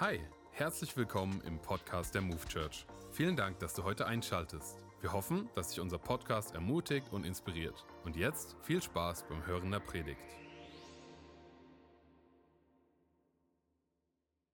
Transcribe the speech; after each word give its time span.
Hi, 0.00 0.20
herzlich 0.52 0.96
willkommen 0.96 1.42
im 1.44 1.58
Podcast 1.58 2.14
der 2.14 2.22
Move 2.22 2.46
Church. 2.46 2.86
Vielen 3.10 3.34
Dank, 3.34 3.58
dass 3.58 3.74
du 3.74 3.82
heute 3.82 4.06
einschaltest. 4.06 4.78
Wir 5.00 5.12
hoffen, 5.12 5.50
dass 5.56 5.70
dich 5.70 5.80
unser 5.80 5.98
Podcast 5.98 6.54
ermutigt 6.54 7.08
und 7.10 7.26
inspiriert. 7.26 7.84
Und 8.04 8.14
jetzt 8.14 8.54
viel 8.62 8.80
Spaß 8.80 9.24
beim 9.28 9.44
Hören 9.44 9.72
der 9.72 9.80
Predigt. 9.80 10.20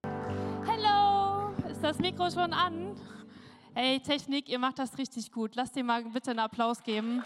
Hallo, 0.03 1.53
ist 1.69 1.83
das 1.83 1.99
Mikro 1.99 2.31
schon 2.31 2.51
an? 2.51 2.99
Hey, 3.75 3.99
Technik, 3.99 4.49
ihr 4.49 4.57
macht 4.57 4.79
das 4.79 4.97
richtig 4.97 5.31
gut. 5.31 5.55
Lasst 5.55 5.75
dir 5.75 5.83
mal 5.83 6.05
bitte 6.05 6.31
einen 6.31 6.39
Applaus 6.39 6.81
geben. 6.81 7.23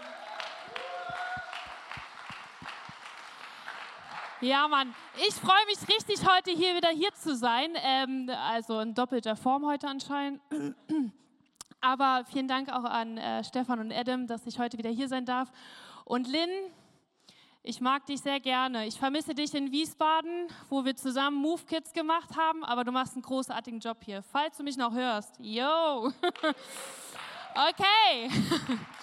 Ja, 4.42 4.66
Mann, 4.68 4.94
ich 5.28 5.34
freue 5.34 5.66
mich 5.66 5.86
richtig, 5.86 6.26
heute 6.26 6.50
hier 6.50 6.74
wieder 6.74 6.88
hier 6.88 7.12
zu 7.12 7.36
sein. 7.36 7.72
Ähm, 7.76 8.30
also 8.30 8.80
in 8.80 8.94
doppelter 8.94 9.36
Form 9.36 9.66
heute 9.66 9.86
anscheinend. 9.86 10.40
Aber 11.82 12.24
vielen 12.24 12.48
Dank 12.48 12.72
auch 12.72 12.84
an 12.84 13.18
äh, 13.18 13.44
Stefan 13.44 13.80
und 13.80 13.92
Adam, 13.92 14.26
dass 14.26 14.46
ich 14.46 14.58
heute 14.58 14.78
wieder 14.78 14.88
hier 14.88 15.08
sein 15.08 15.26
darf. 15.26 15.52
Und 16.06 16.26
Lynn, 16.26 16.48
ich 17.62 17.82
mag 17.82 18.06
dich 18.06 18.22
sehr 18.22 18.40
gerne. 18.40 18.86
Ich 18.86 18.98
vermisse 18.98 19.34
dich 19.34 19.54
in 19.54 19.72
Wiesbaden, 19.72 20.48
wo 20.70 20.86
wir 20.86 20.96
zusammen 20.96 21.36
Move 21.36 21.62
Kids 21.66 21.92
gemacht 21.92 22.34
haben, 22.34 22.64
aber 22.64 22.84
du 22.84 22.92
machst 22.92 23.12
einen 23.12 23.22
großartigen 23.22 23.80
Job 23.80 23.98
hier. 24.02 24.22
Falls 24.22 24.56
du 24.56 24.62
mich 24.62 24.78
noch 24.78 24.94
hörst. 24.94 25.34
Yo! 25.38 26.10
Okay. 27.52 28.30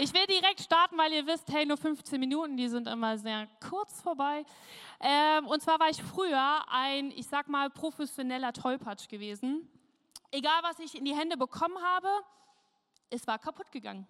Ich 0.00 0.14
will 0.14 0.26
direkt 0.26 0.60
starten, 0.60 0.96
weil 0.96 1.12
ihr 1.12 1.26
wisst, 1.26 1.52
hey, 1.52 1.66
nur 1.66 1.76
15 1.76 2.20
Minuten, 2.20 2.56
die 2.56 2.68
sind 2.68 2.86
immer 2.86 3.18
sehr 3.18 3.48
kurz 3.68 4.00
vorbei. 4.00 4.44
Ähm, 5.00 5.44
und 5.48 5.60
zwar 5.60 5.80
war 5.80 5.90
ich 5.90 6.00
früher 6.00 6.64
ein, 6.68 7.10
ich 7.10 7.26
sag 7.26 7.48
mal, 7.48 7.68
professioneller 7.68 8.52
Tollpatsch 8.52 9.08
gewesen. 9.08 9.68
Egal, 10.30 10.62
was 10.62 10.78
ich 10.78 10.96
in 10.96 11.04
die 11.04 11.16
Hände 11.16 11.36
bekommen 11.36 11.76
habe, 11.82 12.06
es 13.10 13.26
war 13.26 13.40
kaputt 13.40 13.72
gegangen. 13.72 14.06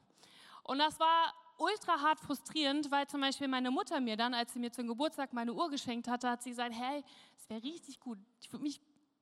Und 0.62 0.78
das 0.78 1.00
war 1.00 1.32
ultra 1.56 1.98
hart 2.02 2.20
frustrierend, 2.20 2.90
weil 2.90 3.06
zum 3.06 3.22
Beispiel 3.22 3.48
meine 3.48 3.70
Mutter 3.70 3.98
mir 3.98 4.18
dann, 4.18 4.34
als 4.34 4.52
sie 4.52 4.58
mir 4.58 4.70
zum 4.70 4.88
Geburtstag 4.88 5.32
meine 5.32 5.54
Uhr 5.54 5.70
geschenkt 5.70 6.06
hatte, 6.06 6.28
hat 6.28 6.42
sie 6.42 6.50
gesagt, 6.50 6.74
hey, 6.74 7.02
es 7.38 7.48
wäre 7.48 7.62
richtig 7.62 7.98
gut. 7.98 8.18
Ich 8.42 8.52
würde 8.52 8.62
mich, 8.62 8.78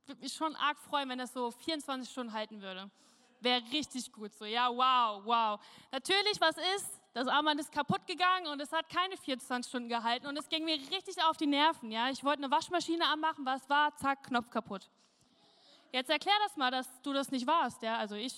würd 0.06 0.20
mich 0.20 0.32
schon 0.32 0.56
arg 0.56 0.80
freuen, 0.80 1.08
wenn 1.10 1.18
das 1.18 1.32
so 1.32 1.52
24 1.52 2.10
Stunden 2.10 2.32
halten 2.32 2.60
würde. 2.60 2.90
Wäre 3.46 3.62
richtig 3.70 4.10
gut 4.10 4.34
so. 4.34 4.44
Ja, 4.44 4.68
wow, 4.70 5.22
wow. 5.24 5.60
Natürlich, 5.92 6.40
was 6.40 6.56
ist? 6.74 7.00
Das 7.12 7.28
Armband 7.28 7.60
ist 7.60 7.70
kaputt 7.70 8.04
gegangen 8.04 8.48
und 8.48 8.60
es 8.60 8.72
hat 8.72 8.88
keine 8.88 9.16
24 9.16 9.70
Stunden 9.70 9.88
gehalten 9.88 10.26
und 10.26 10.36
es 10.36 10.48
ging 10.48 10.64
mir 10.64 10.74
richtig 10.74 11.22
auf 11.22 11.36
die 11.36 11.46
Nerven. 11.46 11.92
Ja, 11.92 12.10
ich 12.10 12.24
wollte 12.24 12.42
eine 12.42 12.50
Waschmaschine 12.50 13.06
anmachen, 13.06 13.46
was 13.46 13.70
war? 13.70 13.94
Zack, 13.98 14.24
Knopf 14.24 14.50
kaputt. 14.50 14.90
Jetzt 15.92 16.10
erklär 16.10 16.34
das 16.42 16.56
mal, 16.56 16.72
dass 16.72 16.88
du 17.02 17.12
das 17.12 17.30
nicht 17.30 17.46
warst. 17.46 17.80
Ja, 17.82 17.98
also 17.98 18.16
ich 18.16 18.34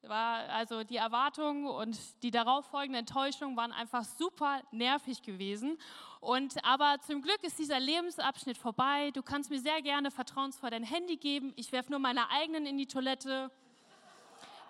war 0.00 0.48
also 0.48 0.84
die 0.84 0.96
Erwartungen 0.96 1.66
und 1.66 1.98
die 2.22 2.30
darauffolgende 2.30 3.00
Enttäuschung 3.00 3.58
waren 3.58 3.72
einfach 3.72 4.04
super 4.04 4.62
nervig 4.70 5.20
gewesen. 5.20 5.78
Und 6.20 6.64
aber 6.64 6.96
zum 7.06 7.20
Glück 7.20 7.42
ist 7.42 7.58
dieser 7.58 7.78
Lebensabschnitt 7.78 8.56
vorbei. 8.56 9.10
Du 9.10 9.22
kannst 9.22 9.50
mir 9.50 9.60
sehr 9.60 9.82
gerne 9.82 10.10
vertrauensvoll 10.10 10.70
dein 10.70 10.84
Handy 10.84 11.18
geben. 11.18 11.52
Ich 11.56 11.72
werfe 11.72 11.90
nur 11.90 12.00
meine 12.00 12.30
eigenen 12.30 12.64
in 12.64 12.78
die 12.78 12.86
Toilette 12.86 13.50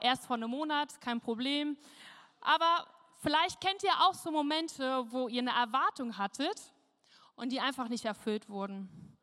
erst 0.00 0.26
vor 0.26 0.36
einem 0.36 0.50
Monat, 0.50 1.00
kein 1.00 1.20
Problem. 1.20 1.76
Aber 2.40 2.86
vielleicht 3.18 3.60
kennt 3.60 3.82
ihr 3.82 3.92
auch 4.00 4.14
so 4.14 4.30
Momente, 4.30 5.04
wo 5.10 5.28
ihr 5.28 5.42
eine 5.42 5.52
Erwartung 5.52 6.16
hattet 6.18 6.72
und 7.36 7.50
die 7.50 7.60
einfach 7.60 7.88
nicht 7.88 8.04
erfüllt 8.04 8.48
wurden. 8.48 9.16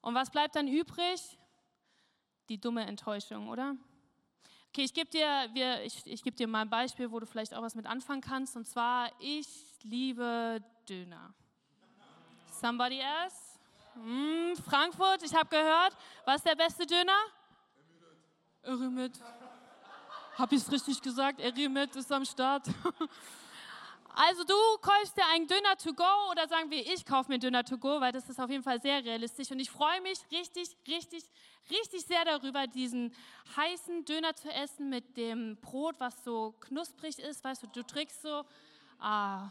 Und 0.00 0.14
was 0.14 0.30
bleibt 0.30 0.56
dann 0.56 0.68
übrig? 0.68 1.38
Die 2.48 2.60
dumme 2.60 2.84
Enttäuschung, 2.86 3.48
oder? 3.48 3.76
Okay, 4.68 4.82
ich 4.82 4.92
gebe 4.92 5.08
dir, 5.08 5.82
ich, 5.84 6.04
ich 6.04 6.22
geb 6.22 6.36
dir 6.36 6.48
mal 6.48 6.62
ein 6.62 6.68
Beispiel, 6.68 7.10
wo 7.10 7.20
du 7.20 7.26
vielleicht 7.26 7.54
auch 7.54 7.62
was 7.62 7.74
mit 7.74 7.86
anfangen 7.86 8.20
kannst. 8.20 8.56
Und 8.56 8.66
zwar, 8.66 9.10
ich 9.20 9.46
liebe 9.82 10.60
Döner. 10.88 11.32
Somebody 12.50 12.98
else? 12.98 13.58
Hm, 13.94 14.56
Frankfurt, 14.68 15.22
ich 15.22 15.34
habe 15.34 15.48
gehört. 15.48 15.96
Was 16.24 16.36
ist 16.36 16.46
der 16.46 16.56
beste 16.56 16.86
Döner? 16.86 17.12
Erümit. 18.62 19.20
Habe 20.36 20.56
ich 20.56 20.62
es 20.62 20.72
richtig 20.72 21.00
gesagt? 21.00 21.40
Erimet 21.40 21.94
ist 21.96 22.10
am 22.12 22.24
Start. 22.24 22.66
Also 24.16 24.44
du 24.44 24.54
kaufst 24.80 25.16
dir 25.16 25.26
einen 25.32 25.48
Döner 25.48 25.76
to 25.76 25.92
go 25.92 26.30
oder 26.30 26.46
sagen 26.46 26.70
wir, 26.70 26.86
ich 26.86 27.04
kaufe 27.04 27.32
mir 27.32 27.40
Döner 27.40 27.64
to 27.64 27.76
go, 27.76 28.00
weil 28.00 28.12
das 28.12 28.28
ist 28.30 28.38
auf 28.38 28.48
jeden 28.48 28.62
Fall 28.62 28.80
sehr 28.80 29.04
realistisch 29.04 29.50
und 29.50 29.58
ich 29.58 29.68
freue 29.68 30.00
mich 30.02 30.20
richtig, 30.30 30.68
richtig, 30.86 31.24
richtig 31.68 32.06
sehr 32.06 32.24
darüber, 32.24 32.68
diesen 32.68 33.12
heißen 33.56 34.04
Döner 34.04 34.36
zu 34.36 34.48
essen 34.52 34.88
mit 34.88 35.16
dem 35.16 35.56
Brot, 35.60 35.96
was 35.98 36.22
so 36.22 36.52
knusprig 36.60 37.18
ist, 37.18 37.42
weißt 37.42 37.64
du, 37.64 37.66
du 37.66 37.82
trägst 37.82 38.22
so, 38.22 38.44
ah. 39.00 39.50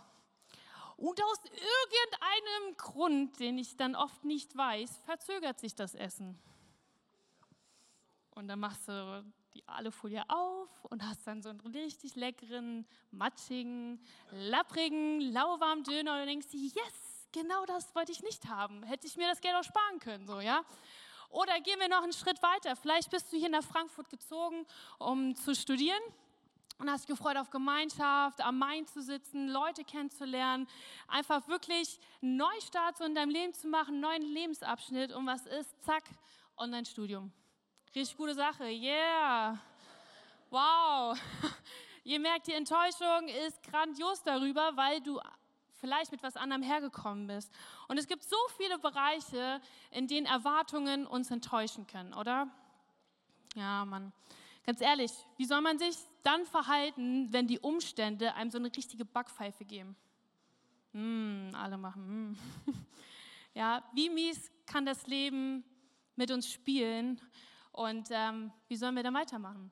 Und 0.96 1.22
aus 1.22 1.40
irgendeinem 1.44 2.78
Grund, 2.78 3.40
den 3.42 3.58
ich 3.58 3.76
dann 3.76 3.98
oft 3.98 4.24
nicht 4.24 4.56
weiß, 4.56 5.02
verzögert 5.06 5.60
sich 5.60 5.76
das 5.76 5.94
Essen. 5.94 6.40
Und 8.30 8.48
dann 8.48 8.62
machst 8.62 8.88
du 8.88 9.26
die 9.54 9.68
Alufolie 9.68 10.24
auf 10.30 10.70
und 10.86 11.04
hast 11.04 11.26
dann 11.28 11.42
so 11.42 11.50
einen 11.50 11.60
richtig 11.62 12.16
leckeren, 12.16 12.86
matschigen, 13.12 14.00
lapprigen, 14.32 15.22
lauwarmen 15.22 15.84
Döner 15.84 16.22
und 16.22 16.28
denkst 16.28 16.48
dir, 16.48 16.60
yes, 16.60 17.28
genau 17.32 17.66
das 17.66 17.94
wollte 17.96 18.12
ich 18.12 18.24
nicht 18.24 18.48
haben. 18.48 18.84
Hätte 18.84 19.08
ich 19.08 19.16
mir 19.18 19.28
das 19.28 19.42
Geld 19.42 19.56
auch 19.56 19.64
sparen 19.64 20.00
können, 20.00 20.26
so, 20.26 20.40
ja? 20.40 20.64
Oder 21.30 21.60
gehen 21.62 21.80
wir 21.80 21.90
noch 21.90 22.04
einen 22.04 22.14
Schritt 22.14 22.42
weiter. 22.44 22.76
Vielleicht 22.76 23.10
bist 23.10 23.32
du 23.34 23.38
hier 23.38 23.50
nach 23.50 23.64
Frankfurt 23.64 24.10
gezogen, 24.10 24.68
um 25.00 25.36
zu 25.36 25.56
studieren 25.56 26.02
und 26.78 26.90
hast 26.90 27.08
gefreut 27.08 27.38
auf 27.38 27.50
Gemeinschaft, 27.50 28.42
am 28.42 28.60
Main 28.60 28.86
zu 28.86 29.02
sitzen, 29.02 29.48
Leute 29.48 29.84
kennenzulernen, 29.84 30.68
einfach 31.08 31.48
wirklich 31.48 32.00
einen 32.22 32.38
Neustart 32.38 32.98
so 32.98 33.04
in 33.04 33.16
deinem 33.16 33.30
Leben 33.30 33.54
zu 33.54 33.68
machen, 33.68 33.96
einen 33.96 34.02
neuen 34.02 34.22
Lebensabschnitt 34.22 35.12
und 35.12 35.26
was 35.26 35.46
ist, 35.48 35.84
zack, 35.84 36.04
Online-Studium. 36.58 37.32
Richtig 37.96 38.18
gute 38.18 38.34
Sache, 38.34 38.64
yeah. 38.64 39.56
Wow. 40.50 41.16
Ihr 42.04 42.20
merkt, 42.20 42.48
die 42.48 42.54
Enttäuschung 42.54 43.28
ist 43.46 43.62
grandios 43.62 44.24
darüber, 44.24 44.76
weil 44.76 45.00
du 45.00 45.20
vielleicht 45.74 46.12
mit 46.12 46.24
was 46.24 46.36
anderem 46.36 46.64
hergekommen 46.64 47.28
bist. 47.28 47.52
Und 47.88 48.00
es 48.00 48.08
gibt 48.08 48.24
so 48.24 48.36
viele 48.58 48.80
Bereiche, 48.80 49.62
in 49.92 50.08
denen 50.08 50.26
Erwartungen 50.26 51.06
uns 51.06 51.30
enttäuschen 51.30 51.86
können, 51.86 52.16
oder? 52.16 52.48
Ja, 53.54 53.86
Mann. 53.86 54.12
Ganz 54.66 54.82
ehrlich, 54.82 55.12
wie 55.38 55.46
soll 55.46 55.62
man 55.62 55.78
sich 55.78 55.96
dann 56.24 56.48
verhalten, 56.48 57.32
wenn 57.32 57.46
die 57.46 57.60
Umstände 57.60 58.34
einem 58.34 58.50
so 58.50 58.58
eine 58.58 58.76
richtige 58.76 59.06
Backpfeife 59.06 59.66
geben? 59.66 59.96
Mm, 60.94 61.54
alle 61.54 61.78
machen. 61.78 62.32
Mm. 62.32 62.38
Ja, 63.56 63.84
wie 63.94 64.10
mies 64.10 64.50
kann 64.66 64.84
das 64.84 65.06
Leben 65.06 65.64
mit 66.16 66.32
uns 66.32 66.52
spielen 66.52 67.22
und 67.74 68.08
ähm, 68.12 68.52
wie 68.68 68.76
sollen 68.76 68.96
wir 68.96 69.04
dann 69.04 69.14
weitermachen? 69.14 69.72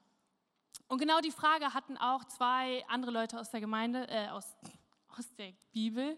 Und 0.87 0.97
genau 0.97 1.21
die 1.21 1.31
Frage 1.31 1.73
hatten 1.73 1.97
auch 1.97 2.25
zwei 2.25 2.83
andere 2.89 3.11
Leute 3.11 3.39
aus 3.39 3.49
der 3.49 3.61
Gemeinde, 3.61 4.07
äh, 4.09 4.27
aus, 4.27 4.57
aus 5.17 5.33
der 5.35 5.53
Bibel. 5.71 6.17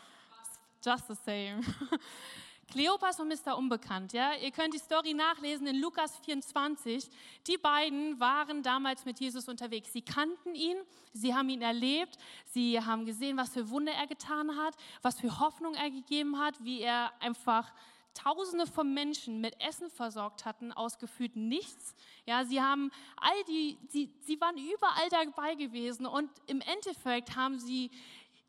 Just 0.84 1.08
the 1.08 1.14
same. 1.14 1.62
Kleopas 2.70 3.18
und 3.18 3.28
Mr. 3.28 3.56
Unbekannt, 3.56 4.12
ja. 4.12 4.34
Ihr 4.34 4.50
könnt 4.50 4.74
die 4.74 4.78
Story 4.78 5.14
nachlesen 5.14 5.66
in 5.66 5.80
Lukas 5.80 6.18
24. 6.18 7.08
Die 7.46 7.56
beiden 7.56 8.20
waren 8.20 8.62
damals 8.62 9.06
mit 9.06 9.18
Jesus 9.18 9.48
unterwegs. 9.48 9.90
Sie 9.94 10.02
kannten 10.02 10.54
ihn, 10.54 10.76
sie 11.14 11.34
haben 11.34 11.48
ihn 11.48 11.62
erlebt, 11.62 12.18
sie 12.44 12.78
haben 12.78 13.06
gesehen, 13.06 13.38
was 13.38 13.54
für 13.54 13.70
Wunder 13.70 13.92
er 13.92 14.06
getan 14.06 14.54
hat, 14.58 14.76
was 15.00 15.18
für 15.18 15.40
Hoffnung 15.40 15.74
er 15.74 15.90
gegeben 15.90 16.38
hat, 16.38 16.62
wie 16.62 16.82
er 16.82 17.10
einfach 17.20 17.72
Tausende 18.14 18.66
von 18.66 18.92
Menschen 18.92 19.40
mit 19.40 19.60
Essen 19.60 19.90
versorgt 19.90 20.44
hatten, 20.44 20.72
aus 20.72 20.98
gefühlt 20.98 21.36
nichts. 21.36 21.94
Ja, 22.26 22.44
sie 22.44 22.60
haben 22.60 22.90
all 23.16 23.44
die, 23.44 23.78
sie, 23.88 24.12
sie 24.20 24.40
waren 24.40 24.56
überall 24.56 25.08
dabei 25.10 25.54
gewesen 25.54 26.06
und 26.06 26.30
im 26.46 26.60
Endeffekt 26.60 27.36
haben 27.36 27.58
sie 27.58 27.90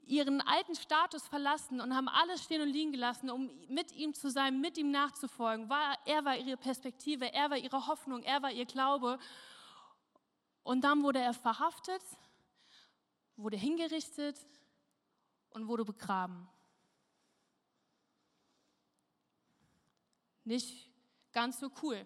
ihren 0.10 0.42
alten 0.42 0.76
Status 0.76 1.28
verlassen 1.28 1.80
und 1.82 1.96
haben 1.96 2.08
alles 2.08 2.44
stehen 2.44 2.62
und 2.62 2.70
liegen 2.70 2.92
gelassen, 2.92 3.30
um 3.30 3.52
mit 3.68 3.92
ihm 3.92 4.16
zu 4.16 4.32
sein, 4.32 4.60
mit 4.60 4.78
ihm 4.78 4.90
nachzufolgen. 4.90 5.70
War, 5.70 5.98
er 6.06 6.26
war 6.26 6.36
ihre 6.36 6.58
Perspektive, 6.58 7.32
er 7.32 7.52
war 7.52 7.58
ihre 7.58 7.86
Hoffnung, 7.86 8.24
er 8.24 8.42
war 8.42 8.52
ihr 8.52 8.66
Glaube. 8.66 9.20
Und 10.64 10.84
dann 10.84 11.04
wurde 11.04 11.20
er 11.20 11.34
verhaftet, 11.34 12.02
wurde 13.36 13.58
hingerichtet 13.58 14.36
und 15.52 15.68
wurde 15.68 15.86
begraben. 15.86 16.50
Nicht 20.50 20.92
ganz 21.32 21.60
so 21.60 21.72
cool. 21.82 22.06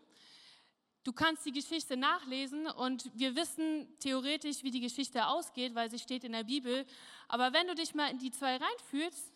Du 1.03 1.11
kannst 1.11 1.45
die 1.45 1.51
Geschichte 1.51 1.97
nachlesen 1.97 2.67
und 2.67 3.09
wir 3.15 3.35
wissen 3.35 3.87
theoretisch, 3.99 4.63
wie 4.63 4.71
die 4.71 4.79
Geschichte 4.79 5.25
ausgeht, 5.25 5.73
weil 5.73 5.89
sie 5.89 5.99
steht 5.99 6.23
in 6.23 6.31
der 6.33 6.43
Bibel. 6.43 6.85
Aber 7.27 7.51
wenn 7.51 7.67
du 7.67 7.75
dich 7.75 7.95
mal 7.95 8.11
in 8.11 8.19
die 8.19 8.31
zwei 8.31 8.57
reinfühlst, 8.57 9.33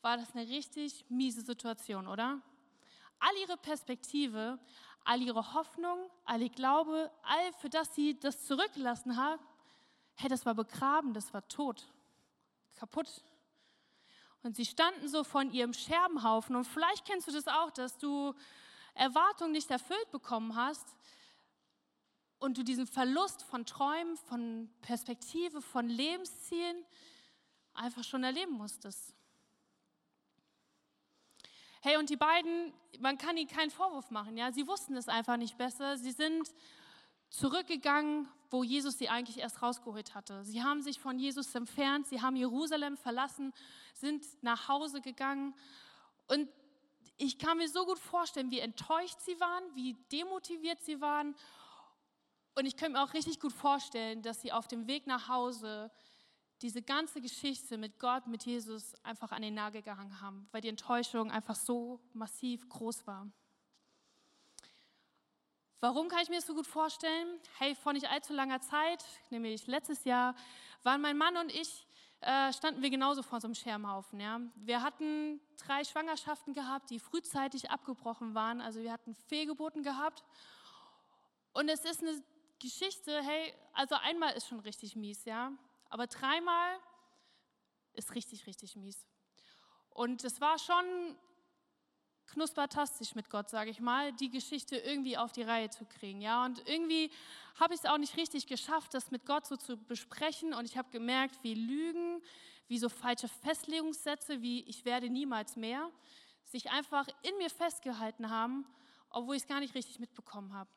war 0.00 0.16
das 0.16 0.32
eine 0.34 0.48
richtig 0.48 1.04
miese 1.08 1.42
Situation, 1.42 2.06
oder? 2.06 2.40
all 3.22 3.36
ihre 3.40 3.56
Perspektive, 3.56 4.58
all 5.04 5.22
ihre 5.22 5.54
Hoffnung, 5.54 6.10
all 6.24 6.42
ihr 6.42 6.50
Glaube, 6.50 7.10
all 7.22 7.52
für 7.54 7.70
das 7.70 7.94
sie 7.94 8.18
das 8.18 8.44
zurückgelassen 8.46 9.16
haben, 9.16 9.42
hey, 10.16 10.28
das 10.28 10.44
war 10.44 10.54
begraben, 10.54 11.14
das 11.14 11.32
war 11.32 11.46
tot, 11.48 11.86
kaputt. 12.74 13.22
Und 14.42 14.56
sie 14.56 14.64
standen 14.64 15.08
so 15.08 15.24
von 15.24 15.52
ihrem 15.52 15.72
Scherbenhaufen. 15.72 16.56
Und 16.56 16.64
vielleicht 16.64 17.04
kennst 17.04 17.28
du 17.28 17.32
das 17.32 17.46
auch, 17.46 17.70
dass 17.70 17.98
du 17.98 18.34
Erwartungen 18.94 19.52
nicht 19.52 19.70
erfüllt 19.70 20.10
bekommen 20.10 20.56
hast 20.56 20.86
und 22.38 22.58
du 22.58 22.64
diesen 22.64 22.86
Verlust 22.86 23.44
von 23.44 23.64
Träumen, 23.64 24.16
von 24.16 24.68
Perspektive, 24.82 25.62
von 25.62 25.88
Lebenszielen 25.88 26.84
einfach 27.72 28.04
schon 28.04 28.24
erleben 28.24 28.52
musstest. 28.52 29.14
Hey, 31.80 31.96
und 31.96 32.10
die 32.10 32.16
beiden, 32.16 32.72
man 33.00 33.18
kann 33.18 33.36
ihnen 33.36 33.48
keinen 33.48 33.70
Vorwurf 33.70 34.10
machen, 34.10 34.36
ja, 34.36 34.52
sie 34.52 34.66
wussten 34.66 34.96
es 34.96 35.08
einfach 35.08 35.36
nicht 35.36 35.56
besser. 35.56 35.96
Sie 35.96 36.12
sind 36.12 36.52
zurückgegangen, 37.32 38.28
wo 38.50 38.62
Jesus 38.62 38.98
sie 38.98 39.08
eigentlich 39.08 39.38
erst 39.38 39.62
rausgeholt 39.62 40.14
hatte. 40.14 40.44
Sie 40.44 40.62
haben 40.62 40.82
sich 40.82 41.00
von 41.00 41.18
Jesus 41.18 41.54
entfernt, 41.54 42.06
sie 42.06 42.20
haben 42.20 42.36
Jerusalem 42.36 42.98
verlassen, 42.98 43.52
sind 43.94 44.24
nach 44.42 44.68
Hause 44.68 45.00
gegangen 45.00 45.54
und 46.28 46.48
ich 47.16 47.38
kann 47.38 47.58
mir 47.58 47.68
so 47.68 47.86
gut 47.86 47.98
vorstellen, 47.98 48.50
wie 48.50 48.60
enttäuscht 48.60 49.20
sie 49.20 49.38
waren, 49.40 49.62
wie 49.74 49.94
demotiviert 50.10 50.82
sie 50.82 51.00
waren. 51.00 51.34
Und 52.54 52.66
ich 52.66 52.76
könnte 52.76 52.94
mir 52.98 53.04
auch 53.04 53.14
richtig 53.14 53.38
gut 53.38 53.52
vorstellen, 53.52 54.22
dass 54.22 54.40
sie 54.40 54.52
auf 54.52 54.66
dem 54.66 54.86
Weg 54.86 55.06
nach 55.06 55.28
Hause 55.28 55.90
diese 56.62 56.82
ganze 56.82 57.20
Geschichte 57.20 57.78
mit 57.78 57.98
Gott, 57.98 58.26
mit 58.26 58.44
Jesus 58.44 58.94
einfach 59.04 59.32
an 59.32 59.42
den 59.42 59.54
Nagel 59.54 59.82
gehangen 59.82 60.20
haben, 60.20 60.48
weil 60.52 60.60
die 60.60 60.68
Enttäuschung 60.68 61.30
einfach 61.30 61.54
so 61.54 62.00
massiv 62.12 62.68
groß 62.68 63.06
war. 63.06 63.30
Warum 65.82 66.06
kann 66.06 66.20
ich 66.22 66.28
mir 66.28 66.36
das 66.36 66.46
so 66.46 66.54
gut 66.54 66.68
vorstellen? 66.68 67.40
Hey, 67.58 67.74
vor 67.74 67.92
nicht 67.92 68.08
allzu 68.08 68.32
langer 68.32 68.60
Zeit, 68.60 69.04
nämlich 69.30 69.66
letztes 69.66 70.04
Jahr, 70.04 70.36
waren 70.84 71.00
mein 71.00 71.18
Mann 71.18 71.36
und 71.36 71.52
ich 71.52 71.84
äh, 72.20 72.52
standen 72.52 72.82
wir 72.82 72.90
genauso 72.90 73.24
vor 73.24 73.40
so 73.40 73.48
einem 73.48 73.56
Schermhaufen. 73.56 74.20
Ja. 74.20 74.40
Wir 74.54 74.80
hatten 74.80 75.40
drei 75.56 75.82
Schwangerschaften 75.82 76.54
gehabt, 76.54 76.90
die 76.90 77.00
frühzeitig 77.00 77.72
abgebrochen 77.72 78.32
waren. 78.32 78.60
Also 78.60 78.80
wir 78.80 78.92
hatten 78.92 79.16
Fehlgeburten 79.26 79.82
gehabt. 79.82 80.22
Und 81.52 81.68
es 81.68 81.84
ist 81.84 82.00
eine 82.00 82.22
Geschichte, 82.60 83.20
hey, 83.20 83.52
also 83.72 83.96
einmal 83.96 84.34
ist 84.34 84.46
schon 84.46 84.60
richtig 84.60 84.94
mies, 84.94 85.24
ja. 85.24 85.50
Aber 85.90 86.06
dreimal 86.06 86.78
ist 87.94 88.14
richtig, 88.14 88.46
richtig 88.46 88.76
mies. 88.76 89.04
Und 89.90 90.22
es 90.22 90.40
war 90.40 90.60
schon 90.60 91.16
knuspertastisch 92.32 93.14
mit 93.14 93.30
Gott, 93.30 93.50
sage 93.50 93.70
ich 93.70 93.80
mal, 93.80 94.12
die 94.12 94.30
Geschichte 94.30 94.76
irgendwie 94.76 95.16
auf 95.16 95.32
die 95.32 95.42
Reihe 95.42 95.70
zu 95.70 95.84
kriegen. 95.84 96.20
Ja? 96.20 96.44
Und 96.44 96.66
irgendwie 96.66 97.10
habe 97.60 97.74
ich 97.74 97.80
es 97.80 97.86
auch 97.86 97.98
nicht 97.98 98.16
richtig 98.16 98.46
geschafft, 98.46 98.94
das 98.94 99.10
mit 99.10 99.26
Gott 99.26 99.46
so 99.46 99.56
zu 99.56 99.76
besprechen. 99.76 100.54
Und 100.54 100.64
ich 100.64 100.76
habe 100.76 100.90
gemerkt, 100.90 101.38
wie 101.42 101.54
Lügen, 101.54 102.22
wie 102.68 102.78
so 102.78 102.88
falsche 102.88 103.28
Festlegungssätze, 103.28 104.40
wie 104.42 104.62
ich 104.62 104.84
werde 104.84 105.10
niemals 105.10 105.56
mehr, 105.56 105.90
sich 106.44 106.70
einfach 106.70 107.06
in 107.22 107.36
mir 107.38 107.50
festgehalten 107.50 108.30
haben, 108.30 108.66
obwohl 109.10 109.36
ich 109.36 109.42
es 109.42 109.48
gar 109.48 109.60
nicht 109.60 109.74
richtig 109.74 109.98
mitbekommen 109.98 110.54
habe. 110.54 110.70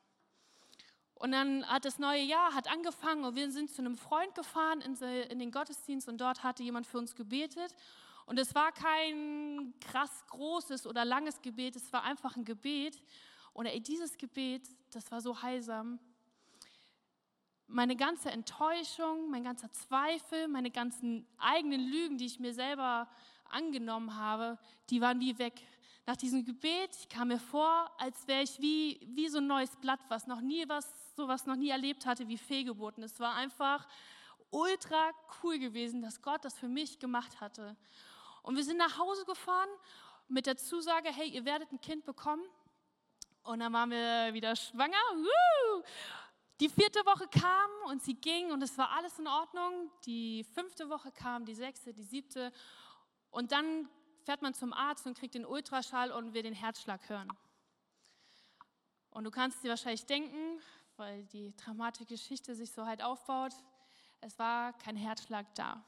Und 1.16 1.32
dann 1.32 1.66
hat 1.68 1.86
das 1.86 1.98
neue 1.98 2.22
Jahr 2.22 2.54
hat 2.54 2.70
angefangen 2.70 3.24
und 3.24 3.36
wir 3.36 3.50
sind 3.50 3.72
zu 3.72 3.82
einem 3.82 3.96
Freund 3.96 4.36
gefahren 4.36 4.82
in, 4.82 5.40
den 5.40 5.52
Gottesdienst 5.52 6.10
und 6.10 6.20
dort 6.20 6.44
hatte 6.44 6.62
jemand 6.62 6.86
für 6.86 6.98
uns 6.98 7.16
gebetet. 7.16 7.74
Und 8.26 8.40
es 8.40 8.56
war 8.56 8.72
kein 8.72 9.74
krass 9.80 10.26
großes 10.28 10.88
oder 10.88 11.06
langes 11.06 11.42
Gebet, 11.42 11.76
es 11.76 11.92
war 11.94 12.04
einfach 12.04 12.36
ein 12.36 12.46
Gebet. 12.46 13.02
Und 13.54 13.68
ey, 13.68 13.80
dieses 13.80 14.18
Gebet, 14.18 14.68
das 14.92 15.12
war 15.12 15.22
so 15.22 15.42
heilsam. 15.42 16.00
Meine 17.68 17.96
ganze 17.96 18.32
Enttäuschung, 18.32 19.30
mein 19.30 19.44
ganzer 19.44 19.72
Zweifel, 19.72 20.48
meine 20.48 20.72
ganzen 20.72 21.28
eigenen 21.38 21.82
Lügen, 21.82 22.18
die 22.18 22.26
ich 22.26 22.40
mir 22.40 22.54
selber 22.54 23.10
angenommen 23.50 24.16
habe, 24.16 24.58
die 24.90 25.02
waren 25.02 25.20
wie 25.20 25.38
weg. 25.38 25.62
Nach 26.08 26.16
diesem 26.16 26.46
Gebet 26.46 27.10
kam 27.10 27.30
mir 27.30 27.40
vor, 27.40 27.92
als 27.98 28.28
wäre 28.28 28.44
ich 28.44 28.60
wie, 28.62 29.00
wie 29.08 29.28
so 29.28 29.40
ein 29.40 29.48
neues 29.48 29.76
Blatt, 29.78 30.00
was 30.10 30.28
noch 30.28 30.42
nie 30.42 30.68
was, 30.68 31.16
sowas 31.16 31.48
noch 31.48 31.56
nie 31.56 31.70
erlebt 31.70 32.06
hatte, 32.06 32.28
wie 32.28 32.38
Fehlgeburten. 32.38 33.04
Es 33.04 33.20
war 33.20 33.34
einfach 33.36 33.88
ultra 34.52 35.12
cool 35.42 35.58
gewesen, 35.58 36.02
dass 36.02 36.22
Gott 36.22 36.46
das 36.46 36.58
für 36.58 36.68
mich 36.68 37.00
gemacht 37.00 37.42
hatte. 37.42 37.76
Und 38.46 38.56
wir 38.56 38.64
sind 38.64 38.78
nach 38.78 39.00
Hause 39.00 39.26
gefahren 39.26 39.70
mit 40.28 40.46
der 40.46 40.56
Zusage, 40.56 41.10
hey, 41.12 41.28
ihr 41.28 41.46
werdet 41.46 41.72
ein 41.72 41.82
Kind 41.82 42.06
bekommen. 42.06 42.44
Und 43.42 43.60
dann 43.60 43.74
waren 43.74 43.90
wir 43.90 44.36
wieder 44.36 44.56
schwanger. 44.56 45.02
Die 46.60 46.70
vierte 46.70 47.00
Woche 47.08 47.28
kam 47.28 47.72
und 47.88 48.04
sie 48.04 48.14
ging 48.14 48.52
und 48.52 48.62
es 48.62 48.78
war 48.78 48.92
alles 48.92 49.18
in 49.18 49.28
Ordnung. 49.28 49.90
Die 50.06 50.44
fünfte 50.44 50.90
Woche 50.90 51.12
kam, 51.12 51.46
die 51.46 51.56
sechste, 51.56 51.92
die 51.92 52.04
siebte. 52.04 52.52
Und 53.32 53.52
dann 53.52 53.90
fährt 54.26 54.44
man 54.44 54.54
zum 54.54 54.74
Arzt 54.74 55.08
und 55.08 55.18
kriegt 55.18 55.34
den 55.34 55.46
Ultraschall 55.46 56.12
und 56.12 56.36
will 56.36 56.44
den 56.44 56.54
Herzschlag 56.54 57.10
hören. 57.10 57.34
Und 59.10 59.24
du 59.24 59.32
kannst 59.32 59.64
dir 59.64 59.70
wahrscheinlich 59.70 60.06
denken, 60.06 60.62
weil 60.98 61.26
die 61.26 61.56
dramatische 61.56 62.06
Geschichte 62.06 62.54
sich 62.54 62.72
so 62.72 62.86
halt 62.86 63.02
aufbaut, 63.02 63.54
es 64.22 64.38
war 64.38 64.74
kein 64.74 64.98
Herzschlag 64.98 65.48
da. 65.56 65.84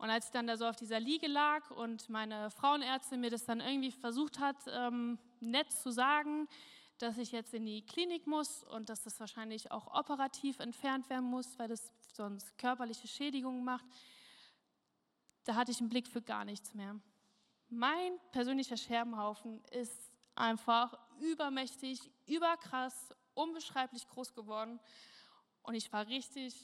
Und 0.00 0.08
als 0.08 0.26
ich 0.26 0.30
dann 0.30 0.46
da 0.46 0.56
so 0.56 0.64
auf 0.64 0.76
dieser 0.76 0.98
Liege 0.98 1.26
lag 1.26 1.70
und 1.72 2.08
meine 2.08 2.50
Frauenärztin 2.50 3.20
mir 3.20 3.28
das 3.28 3.44
dann 3.44 3.60
irgendwie 3.60 3.90
versucht 3.90 4.38
hat, 4.38 4.56
ähm, 4.68 5.18
nett 5.40 5.70
zu 5.70 5.90
sagen, 5.90 6.48
dass 6.96 7.18
ich 7.18 7.32
jetzt 7.32 7.52
in 7.52 7.66
die 7.66 7.84
Klinik 7.84 8.26
muss 8.26 8.64
und 8.64 8.88
dass 8.88 9.02
das 9.02 9.20
wahrscheinlich 9.20 9.70
auch 9.70 9.92
operativ 9.92 10.58
entfernt 10.58 11.10
werden 11.10 11.28
muss, 11.28 11.58
weil 11.58 11.68
das 11.68 11.92
sonst 12.14 12.56
körperliche 12.56 13.08
Schädigungen 13.08 13.62
macht, 13.62 13.84
da 15.44 15.54
hatte 15.54 15.70
ich 15.70 15.80
einen 15.80 15.90
Blick 15.90 16.08
für 16.08 16.22
gar 16.22 16.46
nichts 16.46 16.72
mehr. 16.72 16.98
Mein 17.68 18.18
persönlicher 18.32 18.78
Scherbenhaufen 18.78 19.62
ist 19.66 20.10
einfach 20.34 20.98
übermächtig, 21.20 22.10
überkrass, 22.24 23.14
unbeschreiblich 23.34 24.08
groß 24.08 24.32
geworden 24.32 24.80
und 25.62 25.74
ich 25.74 25.92
war 25.92 26.06
richtig 26.06 26.54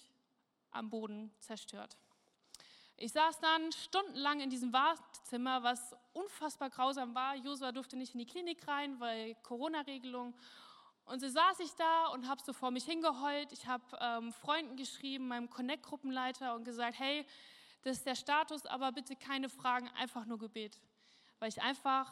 am 0.70 0.88
Boden 0.88 1.30
zerstört. 1.40 1.98
Ich 2.98 3.12
saß 3.12 3.40
dann 3.40 3.72
stundenlang 3.72 4.40
in 4.40 4.48
diesem 4.48 4.72
Wartezimmer, 4.72 5.62
was 5.62 5.94
unfassbar 6.14 6.70
grausam 6.70 7.14
war. 7.14 7.36
Josua 7.36 7.70
durfte 7.70 7.94
nicht 7.94 8.14
in 8.14 8.20
die 8.20 8.26
Klinik 8.26 8.66
rein, 8.66 8.98
weil 8.98 9.34
Corona-Regelung. 9.42 10.34
Und 11.04 11.20
so 11.20 11.28
saß 11.28 11.60
ich 11.60 11.74
da 11.74 12.06
und 12.06 12.26
habe 12.26 12.40
so 12.42 12.54
vor 12.54 12.70
mich 12.70 12.86
hingeheult. 12.86 13.52
Ich 13.52 13.66
habe 13.66 13.84
ähm, 14.00 14.32
Freunden 14.32 14.76
geschrieben, 14.76 15.28
meinem 15.28 15.50
Connect-Gruppenleiter 15.50 16.54
und 16.54 16.64
gesagt, 16.64 16.98
hey, 16.98 17.26
das 17.82 17.98
ist 17.98 18.06
der 18.06 18.14
Status, 18.14 18.64
aber 18.64 18.90
bitte 18.92 19.14
keine 19.14 19.50
Fragen, 19.50 19.90
einfach 19.90 20.24
nur 20.24 20.38
Gebet. 20.38 20.80
Weil 21.38 21.50
ich 21.50 21.60
einfach, 21.60 22.10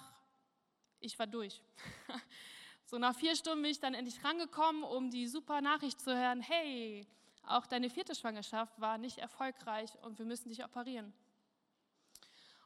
ich 1.01 1.19
war 1.19 1.27
durch. 1.27 1.63
so 2.85 2.99
nach 2.99 3.17
vier 3.17 3.35
Stunden 3.37 3.63
bin 3.63 3.71
ich 3.71 3.81
dann 3.81 3.95
endlich 3.95 4.23
rangekommen, 4.23 4.83
um 4.85 5.11
die 5.11 5.29
super 5.29 5.63
Nachricht 5.63 5.99
zu 5.99 6.15
hören, 6.15 6.43
hey, 6.43 7.07
auch 7.47 7.67
deine 7.67 7.91
vierte 7.91 8.15
Schwangerschaft 8.15 8.81
war 8.81 8.99
nicht 8.99 9.19
erfolgreich 9.19 9.91
und 10.03 10.19
wir 10.19 10.27
müssen 10.27 10.49
dich 10.49 10.65
operieren. 10.65 11.13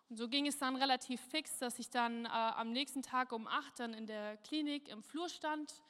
Und 0.08 0.16
so 0.16 0.28
ging 0.28 0.46
es 0.46 0.58
dann 0.58 0.76
relativ 0.76 1.20
fix, 1.20 1.58
dass 1.58 1.78
ich 1.78 1.90
dann 1.90 2.24
äh, 2.24 2.28
am 2.28 2.72
nächsten 2.72 3.02
Tag 3.02 3.32
um 3.32 3.46
acht 3.46 3.78
dann 3.78 3.92
in 3.92 4.06
der 4.06 4.38
Klinik 4.38 4.88
im 4.88 5.02
Flur 5.02 5.28
stand 5.28 5.82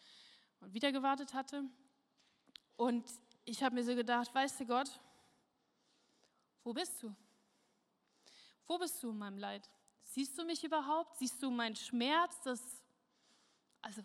und 0.61 0.75
wieder 0.75 0.91
gewartet 0.91 1.35
hatte. 1.35 1.65
Und 2.77 3.05
ich 3.45 3.63
habe 3.63 3.77
mir 3.77 3.85
so 3.85 3.95
gedacht, 3.95 4.35
weißt 4.35 4.61
du 4.61 4.67
Gott, 4.67 5.01
wo 6.65 6.73
bist 6.73 7.03
du? 7.03 7.15
Wo 8.67 8.77
bist 8.77 9.03
du 9.03 9.11
in 9.11 9.19
meinem 9.19 9.39
Leid? 9.39 9.71
Siehst 10.03 10.37
du 10.37 10.45
mich 10.45 10.65
überhaupt? 10.65 11.17
Siehst 11.17 11.43
du 11.43 11.51
meinen 11.51 11.77
Schmerz? 11.77 12.41
Das, 12.43 12.83
also, 13.81 14.03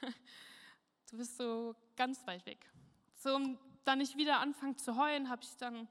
du 1.10 1.16
bist 1.16 1.36
so 1.36 1.74
ganz 1.96 2.26
weit 2.26 2.46
weg. 2.46 2.70
So, 3.16 3.58
dann 3.86 4.00
ich 4.00 4.16
wieder 4.16 4.40
anfange 4.40 4.76
zu 4.76 4.96
heulen, 4.96 5.28
habe 5.28 5.42
ich 5.42 5.56
dann 5.56 5.88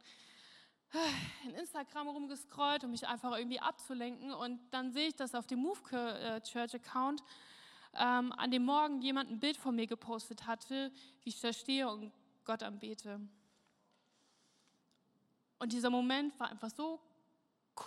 äh, 0.94 1.48
in 1.48 1.56
Instagram 1.56 2.08
rumgescrollt, 2.10 2.84
um 2.84 2.92
mich 2.92 3.08
einfach 3.08 3.38
irgendwie 3.38 3.60
abzulenken. 3.60 4.34
Und 4.34 4.60
dann 4.72 4.92
sehe 4.92 5.08
ich, 5.08 5.16
dass 5.16 5.34
auf 5.34 5.48
dem 5.48 5.60
Move 5.60 5.80
äh, 5.92 6.42
Church 6.42 6.76
Account 6.76 7.24
ähm, 7.94 8.32
an 8.34 8.52
dem 8.52 8.66
Morgen 8.66 9.02
jemand 9.02 9.32
ein 9.32 9.40
Bild 9.40 9.58
von 9.58 9.76
mir 9.76 9.88
gepostet 9.88 10.46
hatte, 10.46 10.92
wie 11.24 11.30
ich 11.30 11.40
da 11.40 11.54
stehe 11.54 11.90
und 11.90 12.12
Gott 12.44 12.64
anbete. 12.64 13.20
Und 15.58 15.72
dieser 15.72 15.90
Moment 15.90 16.38
war 16.40 16.50
einfach 16.50 16.70
so 16.70 17.00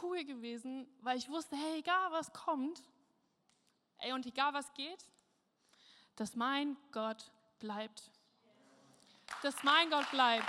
cool 0.03 0.25
gewesen, 0.25 0.88
weil 1.00 1.19
ich 1.19 1.29
wusste, 1.29 1.57
hey, 1.57 1.79
egal 1.79 2.11
was 2.12 2.33
kommt, 2.33 2.83
ey, 3.99 4.12
und 4.12 4.27
egal 4.27 4.55
was 4.55 4.73
geht, 4.75 5.07
dass 6.17 6.35
mein 6.35 6.77
Gott 6.93 7.31
bleibt 7.59 8.11
dass 9.43 9.63
mein 9.63 9.91
Gott 9.91 10.11
bleibt. 10.11 10.49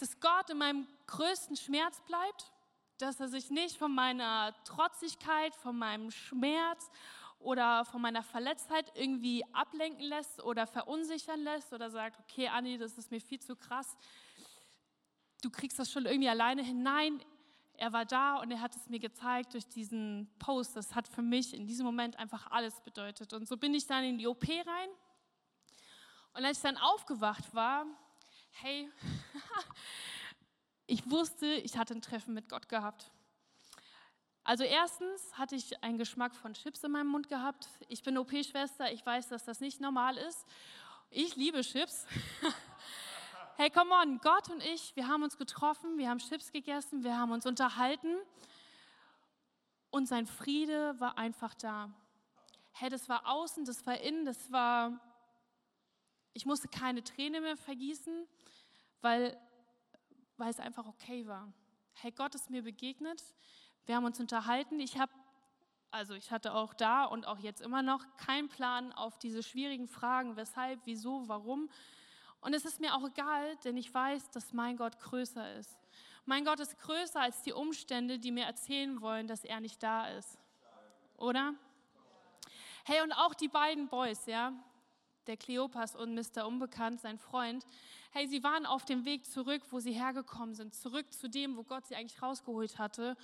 Dass 0.00 0.20
Gott 0.20 0.50
in 0.50 0.58
meinem 0.58 0.86
größten 1.06 1.56
Schmerz 1.56 2.00
bleibt 2.02 2.50
dass 2.98 3.20
er 3.20 3.28
sich 3.28 3.50
nicht 3.50 3.76
von 3.76 3.94
meiner 3.94 4.54
Trotzigkeit, 4.64 5.54
von 5.54 5.76
meinem 5.76 6.10
Schmerz 6.10 6.90
oder 7.38 7.84
von 7.84 8.00
meiner 8.00 8.22
Verletztheit 8.22 8.90
irgendwie 8.94 9.44
ablenken 9.52 10.04
lässt 10.04 10.42
oder 10.42 10.66
verunsichern 10.66 11.40
lässt 11.40 11.72
oder 11.72 11.90
sagt, 11.90 12.18
okay, 12.20 12.48
Anni, 12.48 12.78
das 12.78 12.96
ist 12.96 13.10
mir 13.10 13.20
viel 13.20 13.40
zu 13.40 13.56
krass, 13.56 13.96
du 15.42 15.50
kriegst 15.50 15.78
das 15.78 15.90
schon 15.90 16.06
irgendwie 16.06 16.28
alleine 16.28 16.62
hin. 16.62 16.82
Nein, 16.82 17.22
er 17.76 17.92
war 17.92 18.04
da 18.04 18.36
und 18.36 18.50
er 18.50 18.60
hat 18.60 18.74
es 18.76 18.88
mir 18.88 19.00
gezeigt 19.00 19.54
durch 19.54 19.66
diesen 19.68 20.30
Post. 20.38 20.76
Das 20.76 20.94
hat 20.94 21.08
für 21.08 21.22
mich 21.22 21.54
in 21.54 21.66
diesem 21.66 21.84
Moment 21.84 22.18
einfach 22.18 22.50
alles 22.50 22.80
bedeutet. 22.80 23.32
Und 23.32 23.48
so 23.48 23.56
bin 23.56 23.74
ich 23.74 23.86
dann 23.86 24.04
in 24.04 24.18
die 24.18 24.26
OP 24.26 24.48
rein. 24.48 24.88
Und 26.34 26.44
als 26.44 26.58
ich 26.58 26.62
dann 26.62 26.76
aufgewacht 26.76 27.54
war, 27.54 27.86
hey, 28.52 28.90
ich 30.86 31.08
wusste, 31.10 31.46
ich 31.46 31.76
hatte 31.76 31.94
ein 31.94 32.02
Treffen 32.02 32.34
mit 32.34 32.48
Gott 32.48 32.68
gehabt. 32.68 33.10
Also 34.44 34.62
erstens 34.62 35.32
hatte 35.38 35.56
ich 35.56 35.82
einen 35.82 35.96
Geschmack 35.96 36.34
von 36.34 36.52
Chips 36.52 36.84
in 36.84 36.92
meinem 36.92 37.08
Mund 37.08 37.28
gehabt. 37.28 37.68
Ich 37.88 38.02
bin 38.02 38.18
OP-Schwester, 38.18 38.92
ich 38.92 39.04
weiß, 39.04 39.28
dass 39.28 39.44
das 39.44 39.60
nicht 39.60 39.80
normal 39.80 40.18
ist. 40.18 40.44
Ich 41.10 41.34
liebe 41.36 41.62
Chips. 41.62 42.06
hey, 43.56 43.70
come 43.70 43.94
on, 43.94 44.18
Gott 44.18 44.50
und 44.50 44.62
ich, 44.62 44.94
wir 44.96 45.08
haben 45.08 45.22
uns 45.22 45.36
getroffen, 45.36 45.98
wir 45.98 46.08
haben 46.08 46.18
Chips 46.18 46.52
gegessen, 46.52 47.04
wir 47.04 47.16
haben 47.16 47.32
uns 47.32 47.46
unterhalten 47.46 48.16
und 49.90 50.06
sein 50.06 50.26
Friede 50.26 50.98
war 51.00 51.18
einfach 51.18 51.54
da. 51.54 51.90
Hey, 52.72 52.90
das 52.90 53.08
war 53.08 53.26
außen, 53.26 53.64
das 53.64 53.86
war 53.86 53.98
innen, 53.98 54.24
das 54.24 54.50
war, 54.50 55.00
ich 56.32 56.46
musste 56.46 56.68
keine 56.68 57.04
Träne 57.04 57.40
mehr 57.40 57.56
vergießen, 57.56 58.26
weil, 59.00 59.38
weil 60.36 60.50
es 60.50 60.58
einfach 60.58 60.86
okay 60.86 61.26
war. 61.26 61.52
Hey, 61.94 62.10
Gott 62.10 62.34
ist 62.34 62.50
mir 62.50 62.62
begegnet 62.62 63.22
wir 63.86 63.96
haben 63.96 64.04
uns 64.04 64.18
unterhalten. 64.20 64.80
Ich 64.80 64.98
habe, 64.98 65.12
also 65.90 66.14
ich 66.14 66.30
hatte 66.30 66.54
auch 66.54 66.74
da 66.74 67.04
und 67.04 67.26
auch 67.26 67.38
jetzt 67.38 67.60
immer 67.60 67.82
noch 67.82 68.04
keinen 68.16 68.48
Plan 68.48 68.92
auf 68.92 69.18
diese 69.18 69.42
schwierigen 69.42 69.88
Fragen, 69.88 70.36
weshalb, 70.36 70.80
wieso, 70.84 71.28
warum. 71.28 71.68
Und 72.44 72.52
es 72.52 72.66
ist 72.66 72.78
mir 72.78 72.94
auch 72.94 73.08
egal, 73.08 73.56
denn 73.64 73.78
ich 73.78 73.92
weiß, 73.92 74.28
dass 74.28 74.52
mein 74.52 74.76
Gott 74.76 75.00
größer 75.00 75.54
ist. 75.54 75.78
Mein 76.26 76.44
Gott 76.44 76.60
ist 76.60 76.78
größer 76.78 77.18
als 77.18 77.40
die 77.40 77.54
Umstände, 77.54 78.18
die 78.18 78.30
mir 78.30 78.44
erzählen 78.44 79.00
wollen, 79.00 79.26
dass 79.26 79.44
er 79.44 79.60
nicht 79.60 79.82
da 79.82 80.08
ist. 80.08 80.38
Oder? 81.16 81.54
Hey, 82.84 83.00
und 83.00 83.12
auch 83.12 83.32
die 83.32 83.48
beiden 83.48 83.88
Boys, 83.88 84.26
ja, 84.26 84.52
der 85.26 85.38
Kleopas 85.38 85.96
und 85.96 86.14
Mr. 86.14 86.46
Unbekannt, 86.46 87.00
sein 87.00 87.18
Freund, 87.18 87.64
hey, 88.10 88.28
sie 88.28 88.42
waren 88.42 88.66
auf 88.66 88.84
dem 88.84 89.06
Weg 89.06 89.24
zurück, 89.24 89.62
wo 89.70 89.80
sie 89.80 89.92
hergekommen 89.92 90.54
sind, 90.54 90.74
zurück 90.74 91.14
zu 91.14 91.30
dem, 91.30 91.56
wo 91.56 91.62
Gott 91.62 91.86
sie 91.86 91.96
eigentlich 91.96 92.20
rausgeholt 92.20 92.78
hatte. 92.78 93.16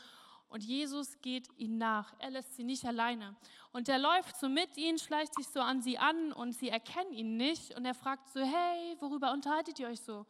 Und 0.50 0.64
Jesus 0.64 1.21
geht 1.23 1.49
ihnen 1.57 1.78
nach. 1.78 2.12
Er 2.19 2.30
lässt 2.30 2.57
sie 2.57 2.64
nicht 2.64 2.85
alleine. 2.85 3.37
Und 3.73 3.88
er 3.88 4.00
läuft 4.00 4.37
so 4.37 4.49
mit 4.49 4.76
ihnen, 4.76 4.99
schleicht 4.99 5.33
sich 5.35 5.47
so 5.47 5.61
an 5.61 5.80
sie 5.80 5.97
an 5.97 6.33
und 6.33 6.52
sie 6.54 6.69
erkennen 6.69 7.12
ihn 7.12 7.37
nicht. 7.37 7.76
Und 7.76 7.85
er 7.85 7.95
fragt 7.95 8.28
so, 8.30 8.40
hey, 8.40 8.97
worüber 8.99 9.33
unterhaltet 9.33 9.78
ihr 9.78 9.87
euch 9.87 10.00
so? 10.00 10.26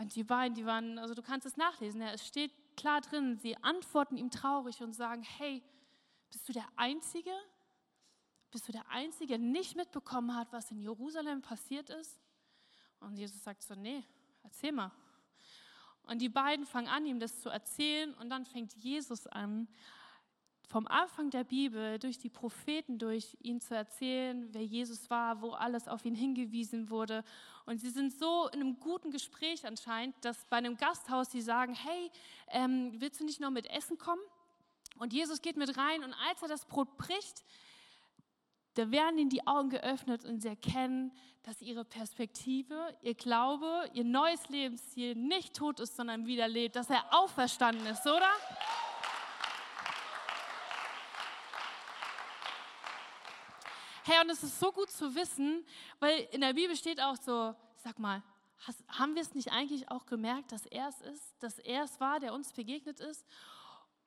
Und 0.00 0.16
die 0.16 0.24
beiden, 0.24 0.54
die 0.54 0.64
waren, 0.64 0.98
also 0.98 1.14
du 1.14 1.22
kannst 1.22 1.46
es 1.46 1.58
nachlesen, 1.58 2.00
ja, 2.00 2.08
es 2.08 2.26
steht 2.26 2.52
klar 2.74 3.02
drin, 3.02 3.36
sie 3.36 3.56
antworten 3.62 4.16
ihm 4.16 4.30
traurig 4.30 4.82
und 4.82 4.94
sagen, 4.94 5.22
hey, 5.22 5.62
bist 6.30 6.48
du 6.48 6.54
der 6.54 6.66
Einzige? 6.76 7.30
Bist 8.50 8.66
du 8.66 8.72
der 8.72 8.88
Einzige, 8.88 9.26
der 9.26 9.38
nicht 9.38 9.76
mitbekommen 9.76 10.34
hat, 10.34 10.52
was 10.52 10.70
in 10.70 10.80
Jerusalem 10.80 11.42
passiert 11.42 11.90
ist? 11.90 12.18
Und 12.98 13.18
Jesus 13.18 13.42
sagt 13.42 13.62
so, 13.62 13.74
nee, 13.74 14.04
erzähl 14.42 14.72
mal. 14.72 14.90
Und 16.06 16.20
die 16.20 16.28
beiden 16.28 16.66
fangen 16.66 16.88
an, 16.88 17.06
ihm 17.06 17.18
das 17.18 17.40
zu 17.40 17.48
erzählen 17.48 18.12
und 18.14 18.30
dann 18.30 18.44
fängt 18.44 18.74
Jesus 18.74 19.26
an, 19.26 19.68
vom 20.68 20.86
Anfang 20.88 21.30
der 21.30 21.44
Bibel 21.44 21.98
durch 21.98 22.18
die 22.18 22.30
Propheten 22.30 22.98
durch 22.98 23.36
ihn 23.40 23.60
zu 23.60 23.74
erzählen, 23.74 24.48
wer 24.52 24.64
Jesus 24.64 25.08
war, 25.10 25.40
wo 25.40 25.50
alles 25.50 25.88
auf 25.88 26.04
ihn 26.04 26.14
hingewiesen 26.14 26.90
wurde. 26.90 27.22
Und 27.66 27.80
sie 27.80 27.90
sind 27.90 28.12
so 28.12 28.48
in 28.48 28.60
einem 28.60 28.80
guten 28.80 29.10
Gespräch 29.10 29.66
anscheinend, 29.66 30.16
dass 30.24 30.44
bei 30.46 30.56
einem 30.56 30.76
Gasthaus 30.76 31.30
sie 31.30 31.42
sagen, 31.42 31.74
hey, 31.74 32.10
ähm, 32.48 32.92
willst 32.98 33.20
du 33.20 33.24
nicht 33.24 33.40
noch 33.40 33.50
mit 33.50 33.66
Essen 33.70 33.98
kommen? 33.98 34.22
Und 34.98 35.12
Jesus 35.12 35.42
geht 35.42 35.56
mit 35.56 35.76
rein 35.76 36.02
und 36.02 36.14
als 36.28 36.42
er 36.42 36.48
das 36.48 36.64
Brot 36.66 36.96
bricht, 36.96 37.44
da 38.74 38.90
werden 38.90 39.18
ihnen 39.18 39.30
die 39.30 39.46
Augen 39.46 39.70
geöffnet 39.70 40.24
und 40.24 40.40
sie 40.40 40.48
erkennen, 40.48 41.12
dass 41.44 41.60
ihre 41.60 41.84
Perspektive, 41.84 42.96
ihr 43.02 43.14
Glaube, 43.14 43.88
ihr 43.92 44.04
neues 44.04 44.48
Lebensziel 44.48 45.14
nicht 45.14 45.54
tot 45.54 45.78
ist, 45.80 45.96
sondern 45.96 46.26
wieder 46.26 46.48
lebt, 46.48 46.76
dass 46.76 46.90
er 46.90 47.04
auferstanden 47.14 47.86
ist, 47.86 48.06
oder? 48.06 48.30
Hey, 54.06 54.20
und 54.22 54.30
es 54.30 54.42
ist 54.42 54.58
so 54.58 54.70
gut 54.72 54.90
zu 54.90 55.14
wissen, 55.14 55.64
weil 55.98 56.28
in 56.32 56.40
der 56.40 56.52
Bibel 56.52 56.76
steht 56.76 57.00
auch 57.00 57.16
so, 57.16 57.54
sag 57.76 57.98
mal, 57.98 58.22
hast, 58.66 58.84
haben 58.88 59.14
wir 59.14 59.22
es 59.22 59.34
nicht 59.34 59.52
eigentlich 59.52 59.90
auch 59.90 60.06
gemerkt, 60.06 60.52
dass 60.52 60.66
er 60.66 60.88
es 60.88 61.00
ist, 61.00 61.42
dass 61.42 61.58
er 61.58 61.84
es 61.84 62.00
war, 62.00 62.20
der 62.20 62.34
uns 62.34 62.52
begegnet 62.52 63.00
ist? 63.00 63.24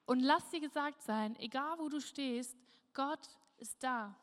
Und 0.05 0.19
lass 0.19 0.49
dir 0.49 0.59
gesagt 0.59 1.01
sein, 1.01 1.35
egal 1.39 1.79
wo 1.79 1.89
du 1.89 1.99
stehst, 1.99 2.55
Gott 2.93 3.27
ist 3.57 3.81
da. 3.81 4.15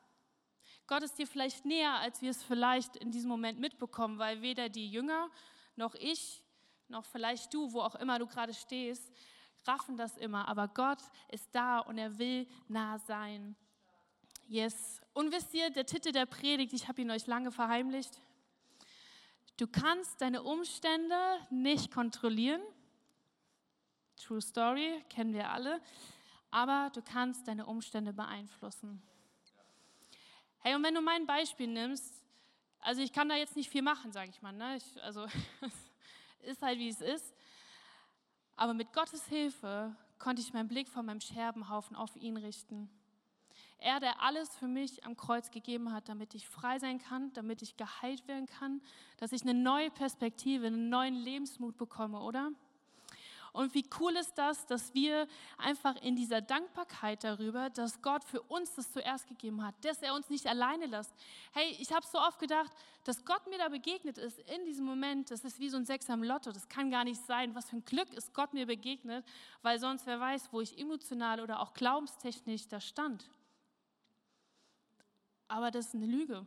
Gott 0.86 1.02
ist 1.02 1.18
dir 1.18 1.26
vielleicht 1.26 1.64
näher, 1.64 1.94
als 1.94 2.20
wir 2.20 2.30
es 2.30 2.42
vielleicht 2.42 2.96
in 2.96 3.10
diesem 3.10 3.28
Moment 3.30 3.58
mitbekommen, 3.58 4.18
weil 4.18 4.42
weder 4.42 4.68
die 4.68 4.90
Jünger 4.90 5.30
noch 5.76 5.94
ich, 5.94 6.42
noch 6.88 7.04
vielleicht 7.04 7.52
du, 7.54 7.72
wo 7.72 7.80
auch 7.80 7.94
immer 7.94 8.18
du 8.18 8.26
gerade 8.26 8.52
stehst, 8.52 9.10
raffen 9.66 9.96
das 9.96 10.16
immer. 10.18 10.46
Aber 10.48 10.68
Gott 10.68 10.98
ist 11.28 11.48
da 11.52 11.78
und 11.78 11.98
er 11.98 12.18
will 12.18 12.46
nah 12.68 12.98
sein. 12.98 13.56
Yes. 14.46 15.00
Und 15.14 15.32
wisst 15.32 15.54
ihr, 15.54 15.70
der 15.70 15.86
Titel 15.86 16.12
der 16.12 16.26
Predigt, 16.26 16.72
ich 16.74 16.86
habe 16.86 17.00
ihn 17.00 17.10
euch 17.10 17.26
lange 17.26 17.50
verheimlicht. 17.50 18.20
Du 19.56 19.66
kannst 19.66 20.20
deine 20.20 20.42
Umstände 20.42 21.16
nicht 21.48 21.90
kontrollieren. 21.92 22.60
True 24.16 24.42
Story, 24.42 25.02
kennen 25.08 25.32
wir 25.32 25.50
alle. 25.50 25.80
Aber 26.50 26.90
du 26.92 27.00
kannst 27.02 27.48
deine 27.48 27.66
Umstände 27.66 28.12
beeinflussen. 28.12 29.02
Hey, 30.66 30.74
und 30.74 30.82
wenn 30.82 30.94
du 30.94 31.02
mein 31.02 31.26
Beispiel 31.26 31.66
nimmst, 31.66 32.24
also 32.80 33.02
ich 33.02 33.12
kann 33.12 33.28
da 33.28 33.36
jetzt 33.36 33.54
nicht 33.54 33.68
viel 33.68 33.82
machen, 33.82 34.12
sage 34.12 34.30
ich 34.30 34.40
mal. 34.40 34.54
Ne? 34.54 34.78
Ich, 34.78 35.02
also 35.02 35.26
ist 36.40 36.62
halt 36.62 36.78
wie 36.78 36.88
es 36.88 37.02
ist. 37.02 37.34
Aber 38.56 38.72
mit 38.72 38.90
Gottes 38.94 39.26
Hilfe 39.26 39.94
konnte 40.18 40.40
ich 40.40 40.54
meinen 40.54 40.68
Blick 40.68 40.88
von 40.88 41.04
meinem 41.04 41.20
Scherbenhaufen 41.20 41.94
auf 41.94 42.16
ihn 42.16 42.38
richten. 42.38 42.88
Er, 43.76 44.00
der 44.00 44.22
alles 44.22 44.56
für 44.56 44.66
mich 44.66 45.04
am 45.04 45.18
Kreuz 45.18 45.50
gegeben 45.50 45.92
hat, 45.92 46.08
damit 46.08 46.34
ich 46.34 46.48
frei 46.48 46.78
sein 46.78 46.98
kann, 46.98 47.30
damit 47.34 47.60
ich 47.60 47.76
geheilt 47.76 48.26
werden 48.26 48.46
kann, 48.46 48.80
dass 49.18 49.32
ich 49.32 49.42
eine 49.42 49.52
neue 49.52 49.90
Perspektive, 49.90 50.68
einen 50.68 50.88
neuen 50.88 51.14
Lebensmut 51.14 51.76
bekomme, 51.76 52.20
oder? 52.20 52.52
Und 53.54 53.72
wie 53.72 53.88
cool 54.00 54.16
ist 54.16 54.34
das, 54.34 54.66
dass 54.66 54.92
wir 54.94 55.28
einfach 55.58 55.94
in 56.02 56.16
dieser 56.16 56.40
Dankbarkeit 56.40 57.22
darüber, 57.22 57.70
dass 57.70 58.02
Gott 58.02 58.24
für 58.24 58.42
uns 58.42 58.74
das 58.74 58.90
zuerst 58.90 59.28
gegeben 59.28 59.64
hat, 59.64 59.76
dass 59.84 60.02
er 60.02 60.12
uns 60.12 60.28
nicht 60.28 60.48
alleine 60.48 60.86
lässt. 60.86 61.14
Hey, 61.52 61.76
ich 61.78 61.92
habe 61.92 62.04
so 62.04 62.18
oft 62.18 62.40
gedacht, 62.40 62.72
dass 63.04 63.24
Gott 63.24 63.46
mir 63.46 63.58
da 63.58 63.68
begegnet 63.68 64.18
ist 64.18 64.40
in 64.40 64.64
diesem 64.64 64.84
Moment, 64.84 65.30
das 65.30 65.44
ist 65.44 65.60
wie 65.60 65.68
so 65.68 65.76
ein 65.76 65.84
Sechs 65.86 66.10
am 66.10 66.24
Lotto. 66.24 66.50
Das 66.50 66.68
kann 66.68 66.90
gar 66.90 67.04
nicht 67.04 67.24
sein. 67.26 67.54
Was 67.54 67.70
für 67.70 67.76
ein 67.76 67.84
Glück 67.84 68.12
ist 68.14 68.34
Gott 68.34 68.52
mir 68.54 68.66
begegnet, 68.66 69.24
weil 69.62 69.78
sonst 69.78 70.04
wer 70.04 70.18
weiß, 70.18 70.48
wo 70.50 70.60
ich 70.60 70.76
emotional 70.76 71.40
oder 71.40 71.60
auch 71.60 71.74
glaubenstechnisch 71.74 72.66
da 72.66 72.80
stand. 72.80 73.30
Aber 75.46 75.70
das 75.70 75.86
ist 75.86 75.94
eine 75.94 76.06
Lüge. 76.06 76.44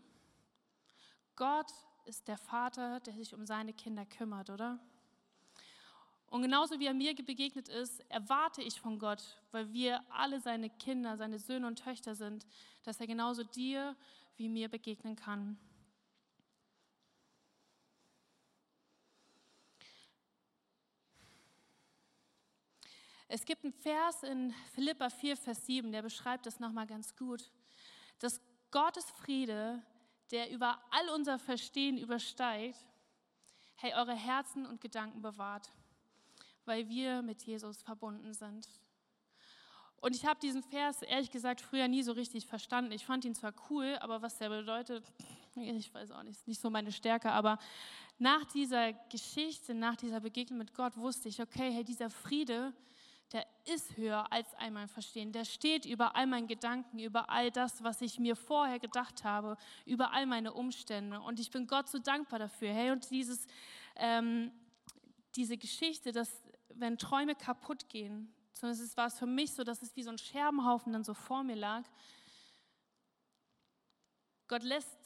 Gott 1.37 1.71
ist 2.03 2.27
der 2.27 2.37
Vater, 2.37 2.99
der 2.99 3.13
sich 3.13 3.33
um 3.33 3.45
seine 3.45 3.71
Kinder 3.71 4.05
kümmert, 4.05 4.49
oder? 4.49 4.77
Und 6.29 6.41
genauso 6.41 6.79
wie 6.79 6.85
er 6.85 6.93
mir 6.93 7.15
begegnet 7.15 7.69
ist, 7.69 8.01
erwarte 8.09 8.61
ich 8.61 8.79
von 8.79 8.99
Gott, 8.99 9.23
weil 9.51 9.71
wir 9.71 10.03
alle 10.11 10.41
seine 10.41 10.69
Kinder, 10.69 11.15
seine 11.15 11.39
Söhne 11.39 11.67
und 11.67 11.79
Töchter 11.79 12.15
sind, 12.15 12.45
dass 12.83 12.99
er 12.99 13.07
genauso 13.07 13.43
dir 13.43 13.95
wie 14.35 14.49
mir 14.49 14.67
begegnen 14.67 15.15
kann. 15.15 15.57
Es 23.29 23.43
gibt 23.43 23.63
einen 23.63 23.73
Vers 23.73 24.23
in 24.23 24.53
Philippa 24.73 25.09
4, 25.09 25.35
Vers 25.35 25.65
7, 25.65 25.91
der 25.91 26.01
beschreibt 26.01 26.45
das 26.45 26.59
nochmal 26.59 26.87
ganz 26.87 27.15
gut. 27.15 27.51
Dass 28.19 28.41
Gottes 28.71 29.09
Friede, 29.11 29.81
der 30.31 30.49
über 30.51 30.79
all 30.91 31.09
unser 31.09 31.39
Verstehen 31.39 31.97
übersteigt, 31.97 32.85
hey, 33.75 33.93
eure 33.95 34.15
Herzen 34.15 34.65
und 34.65 34.79
Gedanken 34.81 35.21
bewahrt 35.21 35.71
weil 36.67 36.89
wir 36.89 37.21
mit 37.21 37.43
Jesus 37.43 37.81
verbunden 37.81 38.33
sind. 38.33 38.67
Und 39.99 40.15
ich 40.15 40.25
habe 40.25 40.39
diesen 40.39 40.61
Vers 40.61 41.01
ehrlich 41.01 41.31
gesagt 41.31 41.59
früher 41.59 41.87
nie 41.87 42.03
so 42.03 42.11
richtig 42.11 42.45
verstanden. 42.45 42.91
Ich 42.91 43.05
fand 43.05 43.25
ihn 43.25 43.33
zwar 43.33 43.53
cool, 43.69 43.97
aber 43.99 44.21
was 44.21 44.37
der 44.37 44.49
bedeutet, 44.49 45.03
ich 45.55 45.93
weiß 45.93 46.11
auch 46.11 46.23
nicht, 46.23 46.37
ist 46.37 46.47
nicht 46.47 46.61
so 46.61 46.69
meine 46.69 46.91
Stärke. 46.91 47.31
Aber 47.31 47.57
nach 48.19 48.45
dieser 48.45 48.93
Geschichte, 48.93 49.73
nach 49.73 49.95
dieser 49.95 50.19
Begegnung 50.19 50.59
mit 50.59 50.73
Gott 50.73 50.95
wusste 50.97 51.29
ich, 51.29 51.41
okay, 51.41 51.71
hey, 51.71 51.83
dieser 51.83 52.09
Friede, 52.09 52.73
der 53.33 53.45
ist 53.65 53.97
höher 53.97 54.31
als 54.31 54.47
mein 54.71 54.87
Verstehen. 54.87 55.33
Der 55.33 55.43
steht 55.43 55.85
über 55.85 56.15
all 56.15 56.27
meinen 56.27 56.47
Gedanken, 56.47 56.99
über 56.99 57.29
all 57.29 57.51
das, 57.51 57.83
was 57.83 58.01
ich 58.01 58.19
mir 58.19 58.35
vorher 58.35 58.79
gedacht 58.79 59.23
habe, 59.23 59.57
über 59.85 60.13
all 60.13 60.25
meine 60.25 60.53
Umstände. 60.53 61.19
Und 61.19 61.39
ich 61.39 61.51
bin 61.51 61.67
Gott 61.67 61.89
so 61.89 61.99
dankbar 61.99 62.39
dafür. 62.39 62.69
Hey, 62.69 62.91
und 62.91 63.09
dieses, 63.09 63.45
ähm, 63.97 64.51
diese 65.35 65.57
Geschichte, 65.57 66.11
dass 66.11 66.41
wenn 66.79 66.97
Träume 66.97 67.35
kaputt 67.35 67.89
gehen, 67.89 68.33
zumindest 68.53 68.97
war 68.97 69.07
es 69.07 69.19
für 69.19 69.25
mich 69.25 69.53
so, 69.53 69.63
dass 69.63 69.81
es 69.81 69.95
wie 69.95 70.03
so 70.03 70.09
ein 70.09 70.17
Scherbenhaufen 70.17 70.93
dann 70.93 71.03
so 71.03 71.13
vor 71.13 71.43
mir 71.43 71.55
lag. 71.55 71.83
Gott 74.47 74.63
lässt 74.63 74.97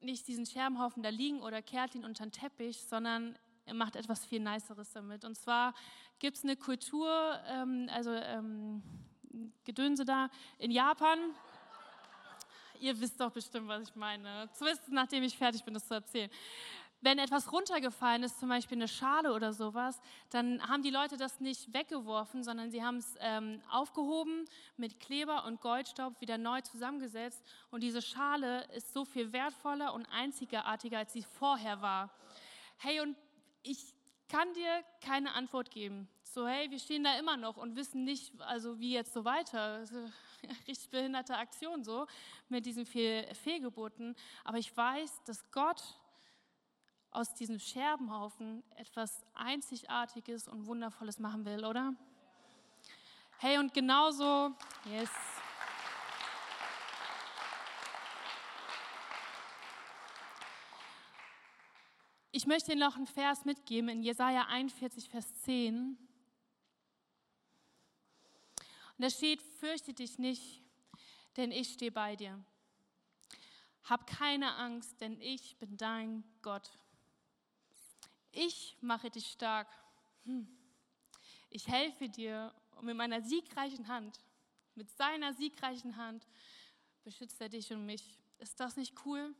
nicht 0.00 0.26
diesen 0.28 0.46
Scherbenhaufen 0.46 1.02
da 1.02 1.08
liegen 1.08 1.42
oder 1.42 1.62
kehrt 1.62 1.94
ihn 1.94 2.04
unter 2.04 2.24
den 2.24 2.32
Teppich, 2.32 2.82
sondern 2.82 3.38
er 3.66 3.74
macht 3.74 3.96
etwas 3.96 4.24
viel 4.24 4.40
Niceres 4.40 4.92
damit. 4.92 5.24
Und 5.24 5.36
zwar 5.36 5.74
gibt 6.18 6.36
es 6.36 6.44
eine 6.44 6.56
Kultur, 6.56 7.40
ähm, 7.46 7.88
also 7.92 8.10
ähm, 8.12 8.82
Gedönse 9.64 10.04
da 10.04 10.28
in 10.58 10.70
Japan. 10.70 11.18
Ihr 12.80 12.98
wisst 12.98 13.20
doch 13.20 13.30
bestimmt, 13.30 13.68
was 13.68 13.90
ich 13.90 13.94
meine. 13.94 14.48
Zumindest 14.54 14.88
nachdem 14.88 15.22
ich 15.22 15.36
fertig 15.36 15.62
bin, 15.64 15.74
das 15.74 15.86
zu 15.86 15.94
erzählen. 15.94 16.30
Wenn 17.02 17.18
etwas 17.18 17.50
runtergefallen 17.50 18.22
ist, 18.24 18.38
zum 18.38 18.50
Beispiel 18.50 18.76
eine 18.76 18.88
Schale 18.88 19.32
oder 19.32 19.54
sowas, 19.54 20.00
dann 20.28 20.62
haben 20.68 20.82
die 20.82 20.90
Leute 20.90 21.16
das 21.16 21.40
nicht 21.40 21.72
weggeworfen, 21.72 22.44
sondern 22.44 22.70
sie 22.70 22.82
haben 22.82 22.98
es 22.98 23.14
ähm, 23.20 23.62
aufgehoben, 23.70 24.44
mit 24.76 25.00
Kleber 25.00 25.46
und 25.46 25.62
Goldstaub 25.62 26.20
wieder 26.20 26.36
neu 26.36 26.60
zusammengesetzt. 26.60 27.42
Und 27.70 27.82
diese 27.82 28.02
Schale 28.02 28.64
ist 28.74 28.92
so 28.92 29.06
viel 29.06 29.32
wertvoller 29.32 29.94
und 29.94 30.06
einzigartiger, 30.12 30.98
als 30.98 31.14
sie 31.14 31.22
vorher 31.22 31.80
war. 31.80 32.10
Hey, 32.76 33.00
und 33.00 33.16
ich 33.62 33.94
kann 34.28 34.52
dir 34.52 34.84
keine 35.00 35.32
Antwort 35.32 35.70
geben. 35.70 36.06
So, 36.22 36.46
hey, 36.46 36.70
wir 36.70 36.78
stehen 36.78 37.02
da 37.02 37.18
immer 37.18 37.36
noch 37.36 37.56
und 37.56 37.76
wissen 37.76 38.04
nicht, 38.04 38.38
also 38.42 38.78
wie 38.78 38.92
jetzt 38.92 39.14
so 39.14 39.24
weiter. 39.24 39.84
Richtig 40.68 40.90
behinderte 40.90 41.36
Aktion 41.36 41.82
so 41.82 42.06
mit 42.48 42.66
diesen 42.66 42.84
Fehlgeburten. 42.84 44.14
Aber 44.44 44.58
ich 44.58 44.74
weiß, 44.76 45.24
dass 45.24 45.50
Gott 45.50 45.82
aus 47.10 47.34
diesem 47.34 47.58
Scherbenhaufen 47.58 48.62
etwas 48.76 49.24
Einzigartiges 49.34 50.48
und 50.48 50.66
Wundervolles 50.66 51.18
machen 51.18 51.44
will, 51.44 51.64
oder? 51.64 51.94
Hey, 53.38 53.58
und 53.58 53.72
genauso, 53.72 54.54
yes. 54.84 55.10
Ich 62.32 62.46
möchte 62.46 62.72
Ihnen 62.72 62.80
noch 62.80 62.96
einen 62.96 63.06
Vers 63.06 63.44
mitgeben 63.44 63.88
in 63.88 64.02
Jesaja 64.02 64.46
41, 64.46 65.08
Vers 65.08 65.34
10. 65.42 65.98
Und 68.96 69.04
da 69.04 69.10
steht: 69.10 69.42
Fürchte 69.42 69.92
dich 69.92 70.18
nicht, 70.18 70.62
denn 71.36 71.50
ich 71.50 71.72
stehe 71.72 71.90
bei 71.90 72.14
dir. 72.14 72.38
Hab 73.84 74.06
keine 74.06 74.54
Angst, 74.54 75.00
denn 75.00 75.20
ich 75.20 75.56
bin 75.58 75.76
dein 75.76 76.22
Gott. 76.42 76.70
Ich 78.32 78.76
mache 78.80 79.10
dich 79.10 79.26
stark. 79.26 79.68
Hm. 80.24 80.48
Ich 81.48 81.66
helfe 81.66 82.08
dir 82.08 82.54
und 82.76 82.86
mit 82.86 82.96
meiner 82.96 83.22
siegreichen 83.22 83.88
Hand, 83.88 84.20
mit 84.74 84.88
seiner 84.90 85.34
siegreichen 85.34 85.96
Hand, 85.96 86.26
beschützt 87.02 87.40
er 87.40 87.48
dich 87.48 87.72
und 87.72 87.84
mich. 87.86 88.18
Ist 88.38 88.60
das 88.60 88.76
nicht 88.76 88.94
cool? 89.04 89.34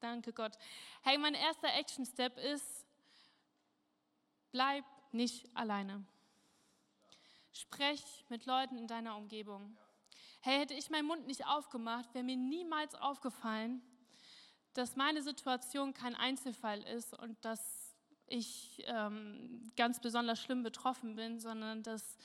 Danke 0.00 0.32
Gott. 0.32 0.58
Hey, 1.02 1.16
mein 1.16 1.34
erster 1.34 1.72
Action-Step 1.72 2.36
ist, 2.38 2.84
bleib 4.50 4.84
nicht 5.12 5.48
alleine. 5.54 6.04
Sprech 7.52 8.02
mit 8.28 8.46
Leuten 8.46 8.76
in 8.76 8.88
deiner 8.88 9.16
Umgebung. 9.16 9.78
Hey, 10.40 10.58
hätte 10.58 10.74
ich 10.74 10.90
meinen 10.90 11.06
Mund 11.06 11.28
nicht 11.28 11.46
aufgemacht, 11.46 12.12
wäre 12.14 12.24
mir 12.24 12.36
niemals 12.36 12.96
aufgefallen, 12.96 13.80
dass 14.74 14.96
meine 14.96 15.22
Situation 15.22 15.94
kein 15.94 16.14
Einzelfall 16.14 16.82
ist 16.82 17.14
und 17.18 17.36
dass 17.44 17.94
ich 18.26 18.82
ähm, 18.86 19.72
ganz 19.76 20.00
besonders 20.00 20.40
schlimm 20.40 20.62
betroffen 20.62 21.16
bin, 21.16 21.38
sondern 21.38 21.82
dass, 21.82 22.16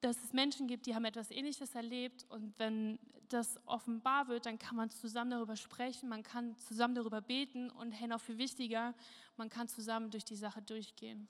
dass 0.00 0.22
es 0.22 0.32
Menschen 0.32 0.68
gibt, 0.68 0.86
die 0.86 0.94
haben 0.94 1.04
etwas 1.04 1.30
Ähnliches 1.30 1.74
erlebt 1.74 2.24
und 2.28 2.58
wenn 2.58 2.98
das 3.28 3.58
offenbar 3.66 4.28
wird, 4.28 4.46
dann 4.46 4.58
kann 4.58 4.76
man 4.76 4.90
zusammen 4.90 5.30
darüber 5.30 5.56
sprechen, 5.56 6.08
man 6.08 6.22
kann 6.22 6.56
zusammen 6.58 6.94
darüber 6.94 7.20
beten 7.20 7.70
und 7.70 7.92
hey, 7.92 8.08
noch 8.08 8.20
viel 8.20 8.38
wichtiger, 8.38 8.94
man 9.36 9.48
kann 9.48 9.68
zusammen 9.68 10.10
durch 10.10 10.24
die 10.24 10.36
Sache 10.36 10.62
durchgehen. 10.62 11.28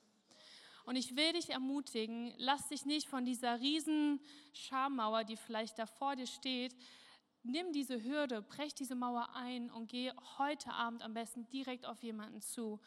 Und 0.85 0.97
ich 0.97 1.15
will 1.15 1.33
dich 1.33 1.51
ermutigen, 1.51 2.33
lass 2.39 2.69
dich 2.69 2.85
nicht 2.87 3.07
von 3.07 3.25
dieser 3.25 3.61
riesen 3.61 4.19
Schammauer, 4.53 5.25
die 5.25 5.37
vielleicht 5.37 5.79
da 5.79 5.87
vor 5.87 6.17
dir 6.17 6.27
steht, 6.27 6.75
nimm 7.43 7.73
diese 7.73 8.03
Hürde, 8.03 8.43
brech 8.43 8.75
diese 8.75 8.95
Mauer 8.95 9.35
ein 9.35 9.71
und 9.71 9.89
geh 9.89 10.13
heute 10.39 10.73
Abend 10.73 11.03
am 11.03 11.15
besten 11.15 11.49
direkt 11.49 11.87
auf 11.87 12.03
jemanden 12.03 12.41
zu. 12.41 12.81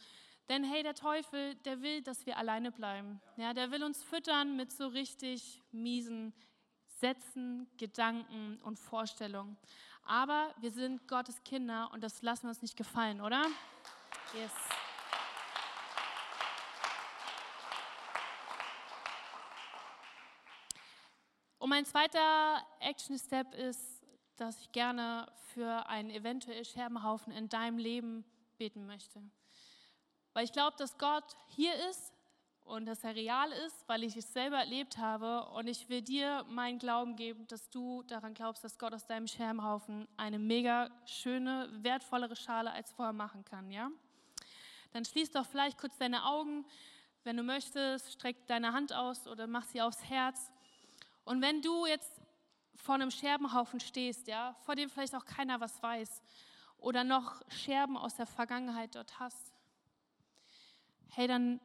Denn 0.49 0.63
hey, 0.63 0.83
der 0.83 0.95
Teufel, 0.95 1.55
der 1.55 1.81
will, 1.81 2.01
dass 2.01 2.25
wir 2.25 2.37
alleine 2.37 2.71
bleiben. 2.71 3.21
Ja, 3.37 3.53
der 3.53 3.71
will 3.71 3.83
uns 3.83 4.03
füttern 4.03 4.55
mit 4.55 4.71
so 4.71 4.87
richtig 4.87 5.61
miesen 5.71 6.33
Sätzen, 6.99 7.67
Gedanken 7.77 8.59
und 8.63 8.77
Vorstellungen. 8.77 9.57
Aber 10.05 10.53
wir 10.59 10.71
sind 10.71 11.07
Gottes 11.07 11.41
Kinder 11.43 11.89
und 11.93 12.03
das 12.03 12.21
lassen 12.21 12.43
wir 12.43 12.49
uns 12.49 12.61
nicht 12.61 12.75
gefallen, 12.75 13.21
oder? 13.21 13.45
Yes. 14.33 14.51
Und 21.57 21.69
mein 21.69 21.85
zweiter 21.85 22.61
Action 22.81 23.17
Step 23.17 23.53
ist, 23.53 23.92
dass 24.43 24.59
ich 24.59 24.71
gerne 24.73 25.31
für 25.53 25.87
einen 25.87 26.09
eventuell 26.09 26.65
Scherbenhaufen 26.65 27.31
in 27.31 27.47
deinem 27.47 27.77
Leben 27.77 28.25
beten 28.57 28.85
möchte. 28.85 29.21
Weil 30.33 30.43
ich 30.43 30.51
glaube, 30.51 30.75
dass 30.77 30.97
Gott 30.97 31.23
hier 31.47 31.73
ist 31.89 32.13
und 32.65 32.85
dass 32.85 33.03
er 33.03 33.15
real 33.15 33.51
ist, 33.65 33.87
weil 33.87 34.03
ich 34.03 34.17
es 34.17 34.33
selber 34.33 34.57
erlebt 34.57 34.97
habe. 34.97 35.47
Und 35.51 35.67
ich 35.67 35.87
will 35.87 36.01
dir 36.01 36.43
meinen 36.49 36.77
Glauben 36.77 37.15
geben, 37.15 37.47
dass 37.47 37.69
du 37.69 38.03
daran 38.03 38.33
glaubst, 38.33 38.63
dass 38.63 38.77
Gott 38.77 38.93
aus 38.93 39.05
deinem 39.05 39.27
Scherbenhaufen 39.27 40.07
eine 40.17 40.39
mega 40.39 40.89
schöne, 41.05 41.69
wertvollere 41.81 42.35
Schale 42.35 42.71
als 42.71 42.91
vorher 42.91 43.13
machen 43.13 43.45
kann. 43.45 43.71
Ja? 43.71 43.91
Dann 44.91 45.05
schließ 45.05 45.31
doch 45.31 45.45
vielleicht 45.45 45.77
kurz 45.77 45.97
deine 45.97 46.25
Augen. 46.25 46.65
Wenn 47.23 47.37
du 47.37 47.43
möchtest, 47.43 48.11
streck 48.11 48.45
deine 48.47 48.73
Hand 48.73 48.91
aus 48.91 49.25
oder 49.25 49.47
mach 49.47 49.63
sie 49.63 49.81
aufs 49.81 50.03
Herz. 50.03 50.51
Und 51.23 51.41
wenn 51.41 51.61
du 51.61 51.85
jetzt 51.85 52.22
vor 52.83 52.95
einem 52.95 53.11
Scherbenhaufen 53.11 53.79
stehst, 53.79 54.27
ja, 54.27 54.53
vor 54.65 54.75
dem 54.75 54.89
vielleicht 54.89 55.15
auch 55.15 55.23
keiner 55.23 55.61
was 55.61 55.81
weiß 55.81 56.21
oder 56.75 57.05
noch 57.05 57.41
Scherben 57.49 57.95
aus 57.95 58.15
der 58.15 58.25
Vergangenheit 58.25 58.93
dort 58.95 59.19
hast, 59.19 59.53
hey, 61.07 61.27
dann 61.27 61.61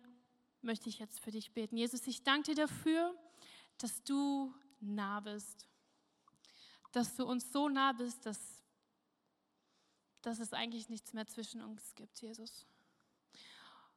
möchte 0.62 0.88
ich 0.88 1.00
jetzt 1.00 1.18
für 1.18 1.32
dich 1.32 1.52
beten. 1.52 1.76
Jesus, 1.76 2.06
ich 2.06 2.22
danke 2.22 2.54
dir 2.54 2.66
dafür, 2.66 3.12
dass 3.78 4.04
du 4.04 4.54
nah 4.78 5.18
bist, 5.18 5.66
dass 6.92 7.16
du 7.16 7.24
uns 7.24 7.50
so 7.52 7.68
nah 7.68 7.92
bist, 7.92 8.24
dass, 8.24 8.62
dass 10.22 10.38
es 10.38 10.52
eigentlich 10.52 10.88
nichts 10.88 11.12
mehr 11.14 11.26
zwischen 11.26 11.62
uns 11.62 11.96
gibt, 11.96 12.20
Jesus. 12.20 12.64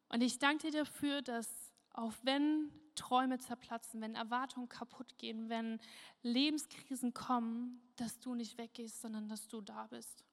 Und 0.09 0.21
ich 0.21 0.39
danke 0.39 0.71
dir 0.71 0.79
dafür, 0.79 1.21
dass 1.21 1.60
auch 1.93 2.13
wenn 2.23 2.71
Träume 2.95 3.39
zerplatzen, 3.39 4.01
wenn 4.01 4.15
Erwartungen 4.15 4.69
kaputt 4.69 5.17
gehen, 5.17 5.49
wenn 5.49 5.79
Lebenskrisen 6.23 7.13
kommen, 7.13 7.81
dass 7.95 8.19
du 8.19 8.35
nicht 8.35 8.57
weggehst, 8.57 9.01
sondern 9.01 9.27
dass 9.27 9.47
du 9.47 9.61
da 9.61 9.87
bist. 9.87 10.23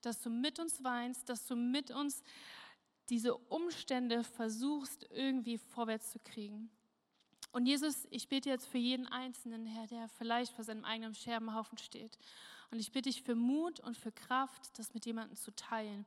Dass 0.00 0.20
du 0.20 0.30
mit 0.30 0.58
uns 0.58 0.82
weinst, 0.84 1.28
dass 1.28 1.46
du 1.46 1.56
mit 1.56 1.90
uns 1.90 2.22
diese 3.10 3.34
Umstände 3.34 4.24
versuchst 4.24 5.06
irgendwie 5.10 5.58
vorwärts 5.58 6.10
zu 6.10 6.18
kriegen. 6.18 6.70
Und 7.52 7.66
Jesus, 7.66 8.06
ich 8.10 8.28
bete 8.28 8.48
jetzt 8.48 8.66
für 8.66 8.78
jeden 8.78 9.06
Einzelnen, 9.06 9.66
Herr, 9.66 9.86
der 9.86 10.08
vielleicht 10.08 10.52
vor 10.52 10.64
seinem 10.64 10.84
eigenen 10.84 11.14
Scherbenhaufen 11.14 11.78
steht. 11.78 12.18
Und 12.70 12.80
ich 12.80 12.90
bitte 12.90 13.10
dich 13.10 13.22
für 13.22 13.36
Mut 13.36 13.78
und 13.80 13.96
für 13.96 14.10
Kraft, 14.10 14.78
das 14.78 14.94
mit 14.94 15.06
jemandem 15.06 15.36
zu 15.36 15.54
teilen. 15.54 16.06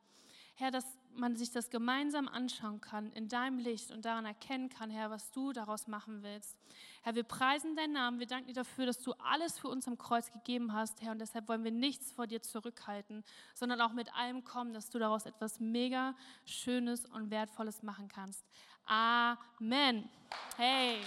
Herr, 0.55 0.71
dass 0.71 0.97
man 1.17 1.35
sich 1.35 1.51
das 1.51 1.69
gemeinsam 1.69 2.27
anschauen 2.27 2.81
kann 2.81 3.11
in 3.11 3.27
deinem 3.27 3.59
Licht 3.59 3.91
und 3.91 4.05
daran 4.05 4.25
erkennen 4.25 4.69
kann, 4.69 4.89
Herr, 4.89 5.09
was 5.09 5.31
du 5.31 5.53
daraus 5.53 5.87
machen 5.87 6.23
willst. 6.23 6.57
Herr, 7.03 7.15
wir 7.15 7.23
preisen 7.23 7.75
deinen 7.75 7.93
Namen, 7.93 8.19
wir 8.19 8.27
danken 8.27 8.47
dir 8.47 8.53
dafür, 8.53 8.85
dass 8.85 9.01
du 9.01 9.13
alles 9.13 9.59
für 9.59 9.67
uns 9.67 9.87
am 9.87 9.97
Kreuz 9.97 10.31
gegeben 10.31 10.73
hast, 10.73 11.01
Herr, 11.01 11.11
und 11.11 11.19
deshalb 11.19 11.47
wollen 11.47 11.63
wir 11.63 11.71
nichts 11.71 12.11
vor 12.11 12.27
dir 12.27 12.41
zurückhalten, 12.41 13.23
sondern 13.53 13.81
auch 13.81 13.93
mit 13.93 14.13
allem 14.15 14.43
kommen, 14.43 14.73
dass 14.73 14.89
du 14.89 14.99
daraus 14.99 15.25
etwas 15.25 15.59
mega 15.59 16.15
Schönes 16.45 17.05
und 17.05 17.31
Wertvolles 17.31 17.83
machen 17.83 18.07
kannst. 18.07 18.45
Amen. 18.85 20.09
Hey. 20.55 20.99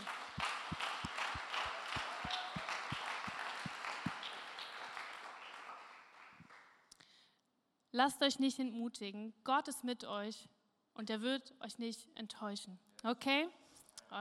Lasst 7.92 8.22
euch 8.22 8.38
nicht 8.38 8.60
entmutigen. 8.60 9.34
Gott 9.42 9.66
ist 9.66 9.82
mit 9.82 10.04
euch 10.04 10.48
und 10.94 11.10
er 11.10 11.22
wird 11.22 11.52
euch 11.60 11.78
nicht 11.78 12.06
enttäuschen. 12.16 12.78
Okay? 13.02 13.48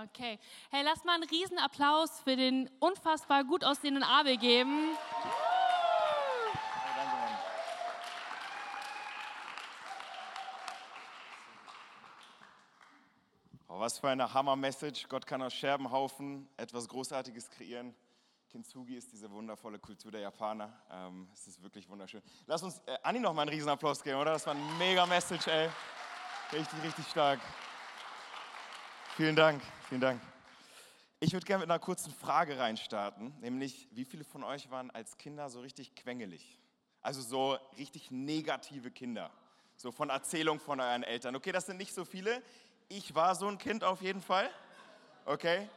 Okay. 0.05 0.39
Hey, 0.71 0.83
lass 0.83 1.03
mal 1.03 1.15
einen 1.15 1.29
Riesenapplaus 1.29 2.19
für 2.21 2.35
den 2.35 2.67
unfassbar 2.79 3.43
gut 3.43 3.63
aussehenden 3.63 4.03
Abel 4.03 4.37
geben. 4.37 4.97
Oh, 13.67 13.79
was 13.79 13.99
für 13.99 14.09
eine 14.09 14.33
Hammer-Message. 14.33 15.07
Gott 15.09 15.27
kann 15.27 15.43
aus 15.43 15.53
Scherbenhaufen 15.53 16.49
etwas 16.57 16.87
Großartiges 16.87 17.51
kreieren. 17.51 17.95
Kintsugi 18.49 18.95
ist 18.95 19.11
diese 19.11 19.29
wundervolle 19.29 19.77
Kultur 19.77 20.11
der 20.11 20.21
Japaner. 20.21 20.73
Ähm, 20.89 21.29
es 21.31 21.45
ist 21.47 21.61
wirklich 21.61 21.87
wunderschön. 21.87 22.21
Lass 22.47 22.63
uns 22.63 22.81
äh, 22.87 22.97
Anni 23.03 23.19
noch 23.19 23.31
mal 23.33 23.43
einen 23.43 23.51
Riesenapplaus 23.51 24.01
geben, 24.01 24.19
oder? 24.19 24.33
Das 24.33 24.47
war 24.47 24.55
ein 24.55 24.77
mega 24.79 25.05
Message, 25.05 25.47
ey. 25.47 25.69
Richtig, 26.51 26.83
richtig 26.83 27.07
stark. 27.07 27.39
Vielen 29.15 29.35
Dank, 29.35 29.61
vielen 29.87 30.01
Dank. 30.01 30.19
Ich 31.19 31.31
würde 31.33 31.45
gerne 31.45 31.61
mit 31.61 31.69
einer 31.69 31.79
kurzen 31.79 32.11
Frage 32.11 32.57
reinstarten, 32.57 33.35
nämlich 33.39 33.87
wie 33.91 34.05
viele 34.05 34.23
von 34.23 34.43
euch 34.43 34.71
waren 34.71 34.89
als 34.89 35.17
Kinder 35.17 35.49
so 35.49 35.59
richtig 35.59 35.93
quengelig? 35.93 36.57
Also 37.01 37.21
so 37.21 37.53
richtig 37.77 38.09
negative 38.09 38.89
Kinder, 38.89 39.29
so 39.75 39.91
von 39.91 40.09
Erzählung 40.09 40.59
von 40.59 40.79
euren 40.79 41.03
Eltern. 41.03 41.35
Okay, 41.35 41.51
das 41.51 41.67
sind 41.67 41.77
nicht 41.77 41.93
so 41.93 42.03
viele. 42.03 42.41
Ich 42.87 43.13
war 43.13 43.35
so 43.35 43.47
ein 43.47 43.59
Kind 43.59 43.83
auf 43.83 44.01
jeden 44.01 44.21
Fall. 44.21 44.49
Okay, 45.25 45.69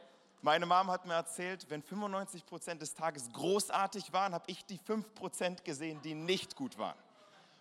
meine 0.43 0.65
Mom 0.65 0.91
hat 0.91 1.05
mir 1.05 1.13
erzählt, 1.13 1.65
wenn 1.69 1.81
95 1.81 2.45
Prozent 2.45 2.81
des 2.81 2.93
Tages 2.93 3.31
großartig 3.31 4.11
waren, 4.11 4.33
habe 4.33 4.43
ich 4.47 4.65
die 4.65 4.77
5 4.77 5.15
Prozent 5.15 5.63
gesehen, 5.63 6.01
die 6.01 6.13
nicht 6.13 6.55
gut 6.55 6.77
waren. 6.77 6.97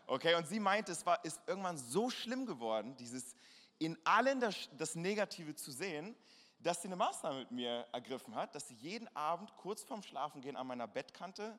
Okay, 0.09 0.35
und 0.35 0.47
sie 0.49 0.59
meinte, 0.59 0.90
es 0.90 1.07
war, 1.07 1.25
ist 1.25 1.40
irgendwann 1.47 1.79
so 1.79 2.11
schlimm 2.11 2.45
geworden, 2.45 2.97
dieses 2.97 3.37
in 3.79 3.97
allen 4.05 4.40
das, 4.40 4.68
das 4.77 4.97
Negative 4.97 5.55
zu 5.55 5.71
sehen, 5.71 6.16
dass 6.59 6.83
sie 6.83 6.88
eine 6.88 6.97
Maßnahme 6.97 7.40
mit 7.40 7.51
mir 7.53 7.87
ergriffen 7.92 8.35
hat, 8.35 8.55
dass 8.55 8.68
sie 8.68 8.75
jeden 8.75 9.09
Abend 9.16 9.55
kurz 9.57 9.83
vorm 9.83 10.03
Schlafengehen 10.03 10.57
an 10.57 10.66
meiner 10.66 10.87
Bettkante 10.87 11.59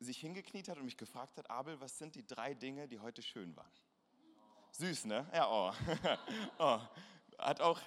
sich 0.00 0.18
hingekniet 0.18 0.68
hat 0.68 0.76
und 0.76 0.84
mich 0.84 0.96
gefragt 0.96 1.36
hat, 1.38 1.50
Abel, 1.50 1.80
was 1.80 1.96
sind 1.96 2.14
die 2.14 2.26
drei 2.26 2.54
Dinge, 2.54 2.88
die 2.88 2.98
heute 2.98 3.22
schön 3.22 3.56
waren? 3.56 3.72
Süß, 4.72 5.06
ne? 5.06 5.26
Ja, 5.32 5.50
oh. 5.50 5.72
oh. 6.58 6.80
Hat, 7.38 7.60
auch, 7.60 7.80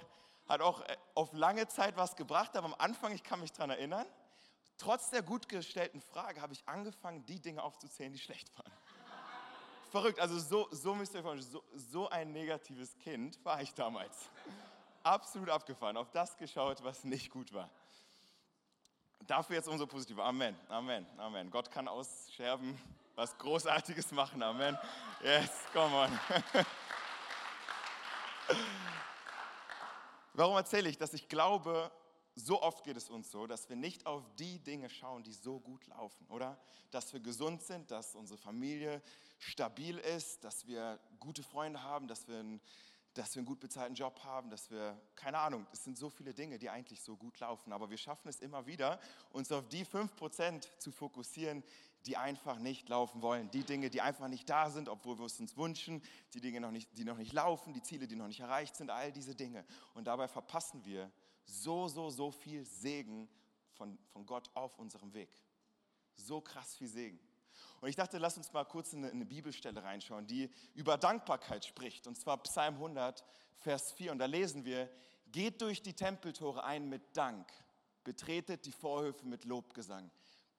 hat 0.48 0.62
auch 0.62 0.82
äh, 0.82 0.98
auf 1.14 1.34
lange 1.34 1.68
Zeit 1.68 1.98
was 1.98 2.16
gebracht, 2.16 2.56
aber 2.56 2.68
am 2.68 2.76
Anfang, 2.78 3.14
ich 3.14 3.24
kann 3.24 3.40
mich 3.40 3.52
daran 3.52 3.72
erinnern, 3.72 4.06
trotz 4.78 5.10
der 5.10 5.22
gut 5.22 5.50
gestellten 5.50 6.02
Frage 6.02 6.42
habe 6.42 6.54
ich 6.54 6.68
angefangen, 6.68 7.26
die 7.26 7.40
Dinge 7.40 7.64
aufzuzählen, 7.64 8.12
die 8.14 8.20
schlecht 8.20 8.56
waren 8.58 8.72
verrückt. 9.92 10.20
Also 10.20 10.40
so, 10.40 10.68
so 10.72 10.94
müsst 10.94 11.14
ihr 11.14 11.20
euch 11.20 11.26
vorstellen, 11.26 11.52
so, 11.52 11.64
so 11.76 12.10
ein 12.10 12.32
negatives 12.32 12.98
Kind 13.00 13.44
war 13.44 13.62
ich 13.62 13.74
damals. 13.74 14.30
Absolut 15.04 15.50
abgefahren, 15.50 15.98
auf 15.98 16.10
das 16.12 16.36
geschaut, 16.38 16.84
was 16.84 17.04
nicht 17.04 17.30
gut 17.30 17.54
war. 17.54 17.70
Dafür 19.28 19.56
jetzt 19.56 19.68
umso 19.68 19.88
positiver. 19.88 20.24
Amen, 20.24 20.56
Amen, 20.70 21.06
Amen. 21.18 21.50
Gott 21.50 21.72
kann 21.72 21.88
aus 21.88 22.32
Scherben 22.36 22.80
was 23.16 23.38
Großartiges 23.38 24.12
machen. 24.12 24.44
Amen. 24.44 24.78
Yes, 25.24 25.50
come 25.74 25.96
on. 25.96 26.20
Warum 30.38 30.58
erzähle 30.58 30.90
ich 30.90 30.98
das? 30.98 31.14
Ich 31.14 31.30
glaube, 31.30 31.90
so 32.36 32.62
oft 32.62 32.84
geht 32.84 32.98
es 32.98 33.10
uns 33.10 33.32
so, 33.32 33.48
dass 33.48 33.70
wir 33.70 33.78
nicht 33.78 34.06
auf 34.06 34.22
die 34.36 34.60
Dinge 34.60 34.90
schauen, 34.90 35.24
die 35.24 35.32
so 35.32 35.62
gut 35.62 35.88
laufen, 35.88 36.28
oder? 36.28 36.60
Dass 36.92 37.14
wir 37.14 37.22
gesund 37.22 37.64
sind, 37.64 37.90
dass 37.90 38.16
unsere 38.16 38.38
Familie 38.38 39.02
stabil 39.40 39.98
ist, 39.98 40.44
dass 40.44 40.68
wir 40.68 41.00
gute 41.22 41.42
Freunde 41.42 41.82
haben, 41.82 42.10
dass 42.10 42.28
wir, 42.28 42.40
einen, 42.40 42.60
dass 43.14 43.34
wir 43.36 43.40
einen 43.40 43.46
gut 43.46 43.62
bezahlten 43.62 43.96
Job 43.96 44.26
haben, 44.26 44.50
dass 44.50 44.70
wir, 44.70 45.00
keine 45.16 45.38
Ahnung, 45.38 45.66
es 45.72 45.86
sind 45.86 45.98
so 45.98 46.10
viele 46.10 46.34
Dinge, 46.34 46.60
die 46.60 46.70
eigentlich 46.70 47.02
so 47.02 47.16
gut 47.16 47.40
laufen, 47.40 47.72
aber 47.72 47.90
wir 47.90 47.98
schaffen 47.98 48.28
es 48.28 48.42
immer 48.42 48.68
wieder, 48.68 49.00
uns 49.32 49.54
auf 49.54 49.70
die 49.70 49.86
5% 49.86 50.68
zu 50.80 50.92
fokussieren, 50.92 51.64
die 52.06 52.18
einfach 52.18 52.60
nicht 52.60 52.88
laufen 52.90 53.22
wollen. 53.22 53.50
Die 53.52 53.64
Dinge, 53.64 53.90
die 53.90 54.02
einfach 54.02 54.28
nicht 54.28 54.50
da 54.50 54.70
sind, 54.70 54.90
obwohl 54.90 55.18
wir 55.18 55.26
es 55.26 55.40
uns 55.40 55.58
wünschen, 55.58 56.04
die 56.34 56.42
Dinge, 56.42 56.62
noch 56.62 56.72
nicht, 56.72 56.90
die 56.98 57.04
noch 57.04 57.18
nicht 57.18 57.34
laufen, 57.34 57.74
die 57.74 57.82
Ziele, 57.82 58.08
die 58.08 58.16
noch 58.16 58.28
nicht 58.28 58.40
erreicht 58.40 58.76
sind, 58.76 58.90
all 58.90 59.12
diese 59.12 59.36
Dinge. 59.36 59.66
Und 59.94 60.06
dabei 60.06 60.28
verpassen 60.28 60.84
wir 60.86 61.12
so, 61.46 61.88
so, 61.88 62.10
so 62.10 62.32
viel 62.32 62.64
Segen 62.66 63.28
von, 63.74 63.98
von 64.12 64.26
Gott 64.26 64.50
auf 64.54 64.78
unserem 64.78 65.14
Weg. 65.14 65.30
So 66.16 66.42
krass 66.42 66.76
viel 66.76 66.88
Segen. 66.88 67.20
Und 67.82 67.90
ich 67.90 67.96
dachte, 67.96 68.18
lass 68.18 68.38
uns 68.38 68.52
mal 68.54 68.64
kurz 68.66 68.94
in 68.94 69.00
eine, 69.00 69.10
in 69.10 69.18
eine 69.18 69.26
Bibelstelle 69.26 69.84
reinschauen, 69.84 70.28
die 70.28 70.50
über 70.74 70.98
Dankbarkeit 70.98 71.66
spricht. 71.66 72.08
Und 72.08 72.18
zwar 72.18 72.42
Psalm 72.44 72.76
100, 72.76 73.24
Vers 73.58 73.92
4. 73.94 74.12
Und 74.12 74.20
da 74.20 74.26
lesen 74.26 74.64
wir, 74.66 74.90
geht 75.28 75.62
durch 75.62 75.82
die 75.82 75.94
Tempeltore 75.94 76.64
ein 76.64 76.88
mit 76.88 77.18
Dank, 77.18 77.52
betretet 78.04 78.66
die 78.66 78.72
Vorhöfe 78.72 79.26
mit 79.26 79.46
Lobgesang, 79.46 80.10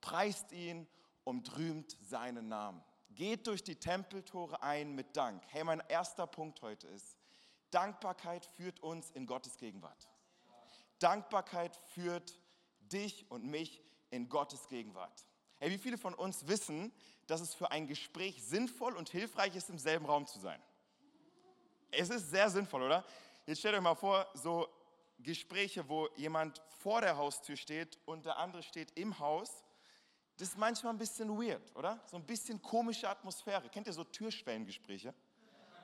preist 0.00 0.52
ihn 0.52 0.87
und 1.27 1.59
rühmt 1.59 1.97
seinen 2.01 2.49
Namen. 2.49 2.83
Geht 3.11 3.49
durch 3.49 3.65
die 3.65 3.75
Tempeltore 3.75 4.62
ein 4.62 4.95
mit 4.95 5.17
Dank. 5.17 5.43
Hey, 5.49 5.65
mein 5.65 5.83
erster 5.89 6.27
Punkt 6.27 6.62
heute 6.62 6.87
ist, 6.87 7.19
Dankbarkeit 7.71 8.47
führt 8.47 8.79
uns 8.81 9.11
in 9.11 9.27
Gottes 9.27 9.57
Gegenwart. 9.57 10.09
Dankbarkeit 11.01 11.77
führt 11.89 12.39
dich 12.81 13.29
und 13.29 13.45
mich 13.45 13.83
in 14.11 14.29
Gottes 14.29 14.69
Gegenwart. 14.69 15.27
Hey, 15.59 15.71
wie 15.71 15.79
viele 15.79 15.99
von 15.99 16.15
uns 16.15 16.47
wissen, 16.47 16.93
dass 17.27 17.41
es 17.41 17.55
für 17.55 17.73
ein 17.73 17.89
Gespräch 17.89 18.45
sinnvoll 18.45 18.95
und 18.95 19.09
hilfreich 19.09 19.57
ist, 19.57 19.69
im 19.69 19.81
selben 19.81 20.07
Raum 20.07 20.29
zu 20.29 20.39
sein? 20.39 20.62
Es 21.91 22.09
ist 22.09 22.31
sehr 22.31 22.49
sinnvoll, 22.51 22.83
oder? 22.83 23.05
Jetzt 23.47 23.59
stellt 23.59 23.75
euch 23.75 23.81
mal 23.81 23.97
vor, 23.97 24.29
so 24.35 24.69
Gespräche, 25.19 25.89
wo 25.89 26.09
jemand 26.15 26.62
vor 26.69 27.01
der 27.01 27.17
Haustür 27.17 27.57
steht 27.57 27.99
und 28.05 28.27
der 28.27 28.37
andere 28.37 28.62
steht 28.62 28.93
im 28.97 29.19
Haus. 29.19 29.65
Das 30.38 30.49
ist 30.49 30.59
manchmal 30.59 30.92
ein 30.92 30.99
bisschen 30.99 31.29
weird, 31.31 31.75
oder? 31.75 31.99
So 32.07 32.16
ein 32.16 32.25
bisschen 32.25 32.61
komische 32.61 33.09
Atmosphäre. 33.09 33.68
Kennt 33.70 33.87
ihr 33.87 33.92
so 33.92 34.05
Türschwellengespräche? 34.05 35.14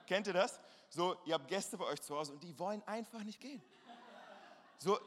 Kennt 0.06 0.26
ihr 0.26 0.34
das? 0.34 0.60
So, 0.90 1.16
ihr 1.24 1.34
habt 1.34 1.48
Gäste 1.48 1.78
bei 1.78 1.86
euch 1.86 2.02
zu 2.02 2.14
Hause 2.14 2.32
und 2.32 2.42
die 2.42 2.58
wollen 2.58 2.82
einfach 2.86 3.22
nicht 3.22 3.40
gehen. 3.40 3.62
So, 4.78 4.98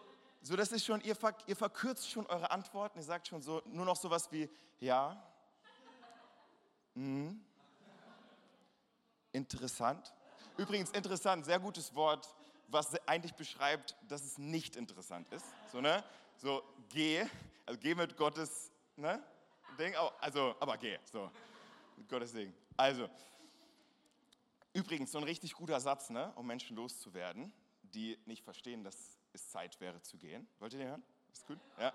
so 0.41 0.55
das 0.55 0.71
ist 0.71 0.86
schon, 0.86 1.01
ihr, 1.01 1.15
ihr 1.45 1.55
verkürzt 1.55 2.10
schon 2.10 2.25
eure 2.27 2.49
Antworten, 2.49 2.97
ihr 2.97 3.03
sagt 3.03 3.27
schon 3.27 3.41
so, 3.41 3.62
nur 3.65 3.86
noch 3.86 3.97
sowas 3.97 4.31
wie, 4.31 4.49
ja, 4.79 5.21
mh, 6.95 7.36
interessant. 9.31 10.13
Übrigens, 10.58 10.89
interessant, 10.91 11.45
sehr 11.45 11.60
gutes 11.60 11.93
Wort, 11.93 12.34
was 12.67 12.95
eigentlich 13.08 13.34
beschreibt, 13.36 13.95
dass 14.08 14.23
es 14.23 14.38
nicht 14.38 14.75
interessant 14.75 15.31
ist. 15.31 15.45
So, 15.71 15.81
ne? 15.81 16.03
So, 16.38 16.63
geh, 16.89 17.25
also 17.65 17.79
geh 17.79 17.93
mit 17.93 18.17
Gottes, 18.17 18.71
ne? 18.95 19.21
Ding, 19.77 19.95
also, 20.19 20.55
aber 20.59 20.77
geh, 20.77 20.97
so, 21.05 21.31
mit 21.97 22.09
Gottes 22.09 22.33
Ding. 22.33 22.53
Also, 22.77 23.09
übrigens, 24.73 25.11
so 25.11 25.17
ein 25.17 25.23
richtig 25.23 25.53
guter 25.53 25.79
Satz, 25.79 26.09
ne? 26.09 26.31
um 26.35 26.45
Menschen 26.45 26.75
loszuwerden, 26.75 27.53
die 27.83 28.17
nicht 28.25 28.43
verstehen, 28.43 28.83
dass 28.83 29.19
es 29.33 29.49
Zeit 29.49 29.79
wäre 29.79 30.01
zu 30.01 30.17
gehen. 30.17 30.47
Wollt 30.59 30.73
ihr 30.73 30.79
den 30.79 30.88
hören? 30.89 31.03
Ist 31.31 31.45
gut? 31.45 31.59
Ja. 31.79 31.93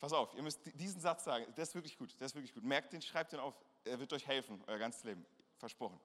Pass 0.00 0.12
auf, 0.14 0.34
ihr 0.34 0.42
müsst 0.42 0.60
diesen 0.80 1.00
Satz 1.00 1.24
sagen. 1.24 1.46
Der 1.56 1.62
ist 1.62 1.74
wirklich 1.74 1.98
gut. 1.98 2.18
Der 2.18 2.26
ist 2.26 2.34
wirklich 2.34 2.54
gut. 2.54 2.64
Merkt 2.64 2.92
den, 2.92 3.02
schreibt 3.02 3.32
den 3.32 3.40
auf. 3.40 3.54
Er 3.84 3.98
wird 4.00 4.12
euch 4.12 4.26
helfen, 4.26 4.62
euer 4.66 4.78
ganzes 4.78 5.04
Leben. 5.04 5.26
Versprochen. 5.58 6.00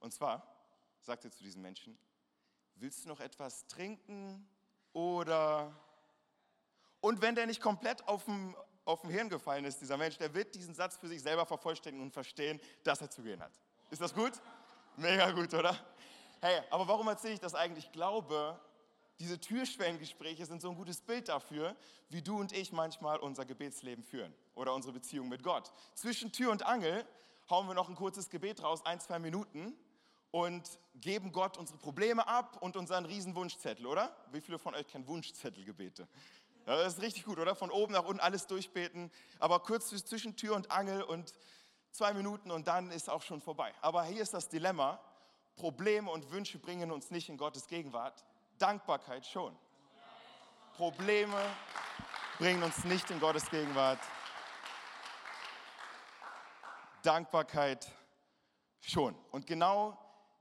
Und 0.00 0.12
zwar 0.12 0.46
sagt 1.00 1.24
ihr 1.24 1.30
zu 1.30 1.44
diesen 1.44 1.62
Menschen: 1.62 1.96
Willst 2.74 3.04
du 3.04 3.08
noch 3.08 3.20
etwas 3.20 3.66
trinken 3.68 4.48
oder. 4.92 5.72
Und 7.00 7.22
wenn 7.22 7.36
der 7.36 7.46
nicht 7.46 7.60
komplett 7.60 8.06
auf 8.08 8.24
dem, 8.24 8.56
auf 8.86 9.02
dem 9.02 9.10
Hirn 9.10 9.28
gefallen 9.28 9.64
ist, 9.64 9.80
dieser 9.80 9.98
Mensch, 9.98 10.16
der 10.16 10.32
wird 10.32 10.54
diesen 10.54 10.74
Satz 10.74 10.96
für 10.96 11.08
sich 11.08 11.20
selber 11.20 11.44
vervollständigen 11.44 12.06
und 12.06 12.12
verstehen, 12.12 12.60
dass 12.84 13.02
er 13.02 13.10
zu 13.10 13.22
gehen 13.22 13.42
hat. 13.42 13.52
Ist 13.90 14.00
das 14.00 14.14
gut? 14.14 14.32
Mega 14.96 15.30
gut, 15.32 15.52
oder? 15.52 15.76
Hey, 16.40 16.62
aber 16.70 16.88
warum 16.88 17.08
erzähle 17.08 17.34
ich 17.34 17.40
das 17.40 17.54
eigentlich? 17.54 17.86
Ich 17.86 17.92
glaube, 17.92 18.58
diese 19.18 19.40
Türschwellengespräche 19.40 20.46
sind 20.46 20.62
so 20.62 20.70
ein 20.70 20.76
gutes 20.76 21.00
Bild 21.00 21.28
dafür, 21.28 21.76
wie 22.08 22.22
du 22.22 22.38
und 22.38 22.52
ich 22.52 22.72
manchmal 22.72 23.18
unser 23.18 23.44
Gebetsleben 23.44 24.04
führen 24.04 24.32
oder 24.54 24.72
unsere 24.72 24.92
Beziehung 24.92 25.28
mit 25.28 25.42
Gott. 25.42 25.72
Zwischen 25.94 26.32
Tür 26.32 26.52
und 26.52 26.64
Angel 26.64 27.04
hauen 27.50 27.66
wir 27.66 27.74
noch 27.74 27.88
ein 27.88 27.96
kurzes 27.96 28.30
Gebet 28.30 28.62
raus, 28.62 28.84
ein, 28.86 29.00
zwei 29.00 29.18
Minuten, 29.18 29.76
und 30.30 30.78
geben 30.96 31.32
Gott 31.32 31.56
unsere 31.56 31.78
Probleme 31.78 32.26
ab 32.26 32.58
und 32.60 32.76
unseren 32.76 33.06
riesen 33.06 33.34
Wunschzettel, 33.34 33.86
oder? 33.86 34.14
Wie 34.32 34.42
viele 34.42 34.58
von 34.58 34.74
euch 34.74 34.86
kennen 34.86 35.06
Wunschzettelgebete? 35.06 36.06
Ja, 36.66 36.76
das 36.76 36.94
ist 36.94 37.02
richtig 37.02 37.24
gut, 37.24 37.38
oder? 37.38 37.54
Von 37.54 37.70
oben 37.70 37.92
nach 37.92 38.04
unten 38.04 38.20
alles 38.20 38.48
durchbeten, 38.48 39.12
aber 39.38 39.60
kurz 39.60 39.88
zwischen 39.88 40.34
Tür 40.36 40.56
und 40.56 40.72
Angel 40.72 41.02
und 41.02 41.32
zwei 41.92 42.12
Minuten 42.12 42.50
und 42.50 42.66
dann 42.66 42.90
ist 42.90 43.08
auch 43.08 43.22
schon 43.22 43.40
vorbei. 43.40 43.72
Aber 43.80 44.02
hier 44.04 44.20
ist 44.20 44.34
das 44.34 44.48
Dilemma. 44.48 45.00
Probleme 45.54 46.10
und 46.10 46.30
Wünsche 46.32 46.58
bringen 46.58 46.90
uns 46.90 47.10
nicht 47.10 47.28
in 47.30 47.38
Gottes 47.38 47.66
Gegenwart, 47.66 48.24
Dankbarkeit 48.58 49.24
schon. 49.24 49.56
Probleme 50.74 51.40
bringen 52.38 52.62
uns 52.62 52.84
nicht 52.84 53.10
in 53.10 53.20
Gottes 53.20 53.48
Gegenwart. 53.48 54.00
Dankbarkeit 57.02 57.90
schon. 58.80 59.14
Und 59.30 59.46
genau 59.46 59.96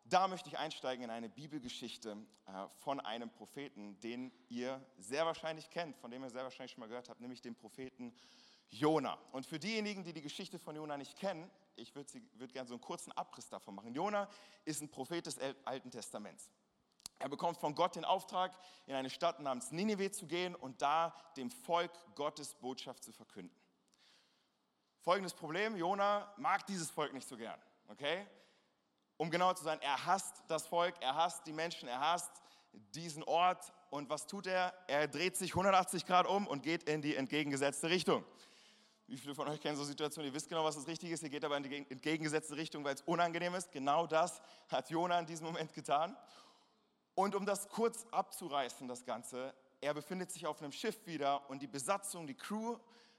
da 0.05 0.27
möchte 0.27 0.49
ich 0.49 0.57
einsteigen 0.57 1.03
in 1.03 1.09
eine 1.09 1.29
Bibelgeschichte 1.29 2.15
äh, 2.45 2.67
von 2.75 2.99
einem 2.99 3.29
Propheten, 3.31 3.99
den 3.99 4.31
ihr 4.49 4.79
sehr 4.97 5.25
wahrscheinlich 5.25 5.69
kennt, 5.71 5.97
von 5.97 6.11
dem 6.11 6.23
ihr 6.23 6.29
sehr 6.29 6.43
wahrscheinlich 6.43 6.71
schon 6.71 6.81
mal 6.81 6.87
gehört 6.87 7.09
habt, 7.09 7.21
nämlich 7.21 7.41
den 7.41 7.55
Propheten 7.55 8.13
Jona. 8.69 9.17
Und 9.31 9.45
für 9.45 9.59
diejenigen, 9.59 10.03
die 10.03 10.13
die 10.13 10.21
Geschichte 10.21 10.59
von 10.59 10.75
Jona 10.75 10.97
nicht 10.97 11.17
kennen, 11.17 11.49
ich 11.75 11.95
würde 11.95 12.21
würd 12.33 12.53
gerne 12.53 12.67
so 12.67 12.75
einen 12.75 12.81
kurzen 12.81 13.11
Abriss 13.13 13.49
davon 13.49 13.75
machen. 13.75 13.93
Jona 13.93 14.29
ist 14.63 14.81
ein 14.81 14.89
Prophet 14.89 15.25
des 15.25 15.39
Alten 15.65 15.91
Testaments. 15.91 16.51
Er 17.17 17.29
bekommt 17.29 17.57
von 17.57 17.73
Gott 17.73 17.95
den 17.95 18.05
Auftrag, 18.05 18.55
in 18.85 18.95
eine 18.95 19.09
Stadt 19.09 19.39
namens 19.39 19.71
Ninive 19.71 20.11
zu 20.11 20.27
gehen 20.27 20.53
und 20.53 20.81
da 20.81 21.15
dem 21.37 21.49
Volk 21.49 21.91
Gottes 22.13 22.53
Botschaft 22.55 23.03
zu 23.03 23.11
verkünden. 23.11 23.55
Folgendes 24.99 25.33
Problem, 25.33 25.75
Jona 25.75 26.33
mag 26.37 26.65
dieses 26.67 26.89
Volk 26.89 27.13
nicht 27.13 27.27
so 27.27 27.37
gern, 27.37 27.59
okay? 27.87 28.27
Um 29.17 29.31
genauer 29.31 29.55
zu 29.55 29.63
sein, 29.63 29.79
er 29.81 30.05
hasst 30.05 30.43
das 30.47 30.67
Volk, 30.67 30.95
er 31.01 31.15
hasst 31.15 31.47
die 31.47 31.53
Menschen, 31.53 31.87
er 31.87 31.99
hasst 31.99 32.31
diesen 32.93 33.23
Ort 33.23 33.71
und 33.89 34.09
was 34.09 34.27
tut 34.27 34.47
er? 34.47 34.73
Er 34.87 35.07
dreht 35.07 35.37
sich 35.37 35.51
180 35.51 36.05
Grad 36.05 36.27
um 36.27 36.47
und 36.47 36.63
geht 36.63 36.83
in 36.83 37.01
die 37.01 37.15
entgegengesetzte 37.15 37.89
Richtung. 37.89 38.25
Wie 39.07 39.17
viele 39.17 39.35
von 39.35 39.47
euch 39.47 39.61
kennen 39.61 39.77
so 39.77 39.83
Situationen, 39.83 40.31
ihr 40.31 40.35
wisst 40.35 40.49
genau, 40.49 40.63
was 40.63 40.75
das 40.75 40.87
Richtige 40.87 41.13
ist, 41.13 41.21
ihr 41.23 41.29
geht 41.29 41.45
aber 41.45 41.55
in 41.57 41.63
die 41.63 41.75
entgegengesetzte 41.89 42.57
Richtung, 42.57 42.83
weil 42.83 42.95
es 42.95 43.01
unangenehm 43.03 43.53
ist. 43.53 43.71
Genau 43.71 44.07
das 44.07 44.41
hat 44.67 44.89
Jona 44.89 45.19
in 45.19 45.27
diesem 45.27 45.45
Moment 45.45 45.73
getan. 45.73 46.17
Und 47.13 47.35
um 47.35 47.45
das 47.45 47.69
kurz 47.69 48.05
abzureißen, 48.11 48.87
das 48.87 49.05
Ganze, 49.05 49.53
er 49.79 49.93
befindet 49.93 50.31
sich 50.31 50.47
auf 50.47 50.61
einem 50.61 50.71
Schiff 50.71 51.05
wieder 51.05 51.49
und 51.49 51.61
die 51.61 51.67
Besatzung, 51.67 52.25
die 52.27 52.35
Crew 52.35 52.77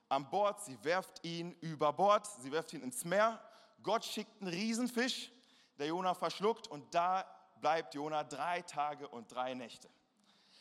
an 0.08 0.28
Bord, 0.28 0.62
sie 0.64 0.76
werft 0.84 1.24
ihn 1.24 1.52
über 1.60 1.92
Bord, 1.92 2.26
sie 2.26 2.52
werft 2.52 2.72
ihn 2.72 2.82
ins 2.82 3.04
Meer. 3.04 3.40
Gott 3.82 4.04
schickt 4.04 4.42
einen 4.42 4.52
Riesenfisch, 4.52 5.30
der 5.78 5.88
Jona 5.88 6.14
verschluckt 6.14 6.68
und 6.68 6.94
da 6.94 7.24
bleibt 7.60 7.94
Jona 7.94 8.24
drei 8.24 8.62
Tage 8.62 9.08
und 9.08 9.32
drei 9.32 9.54
Nächte. 9.54 9.88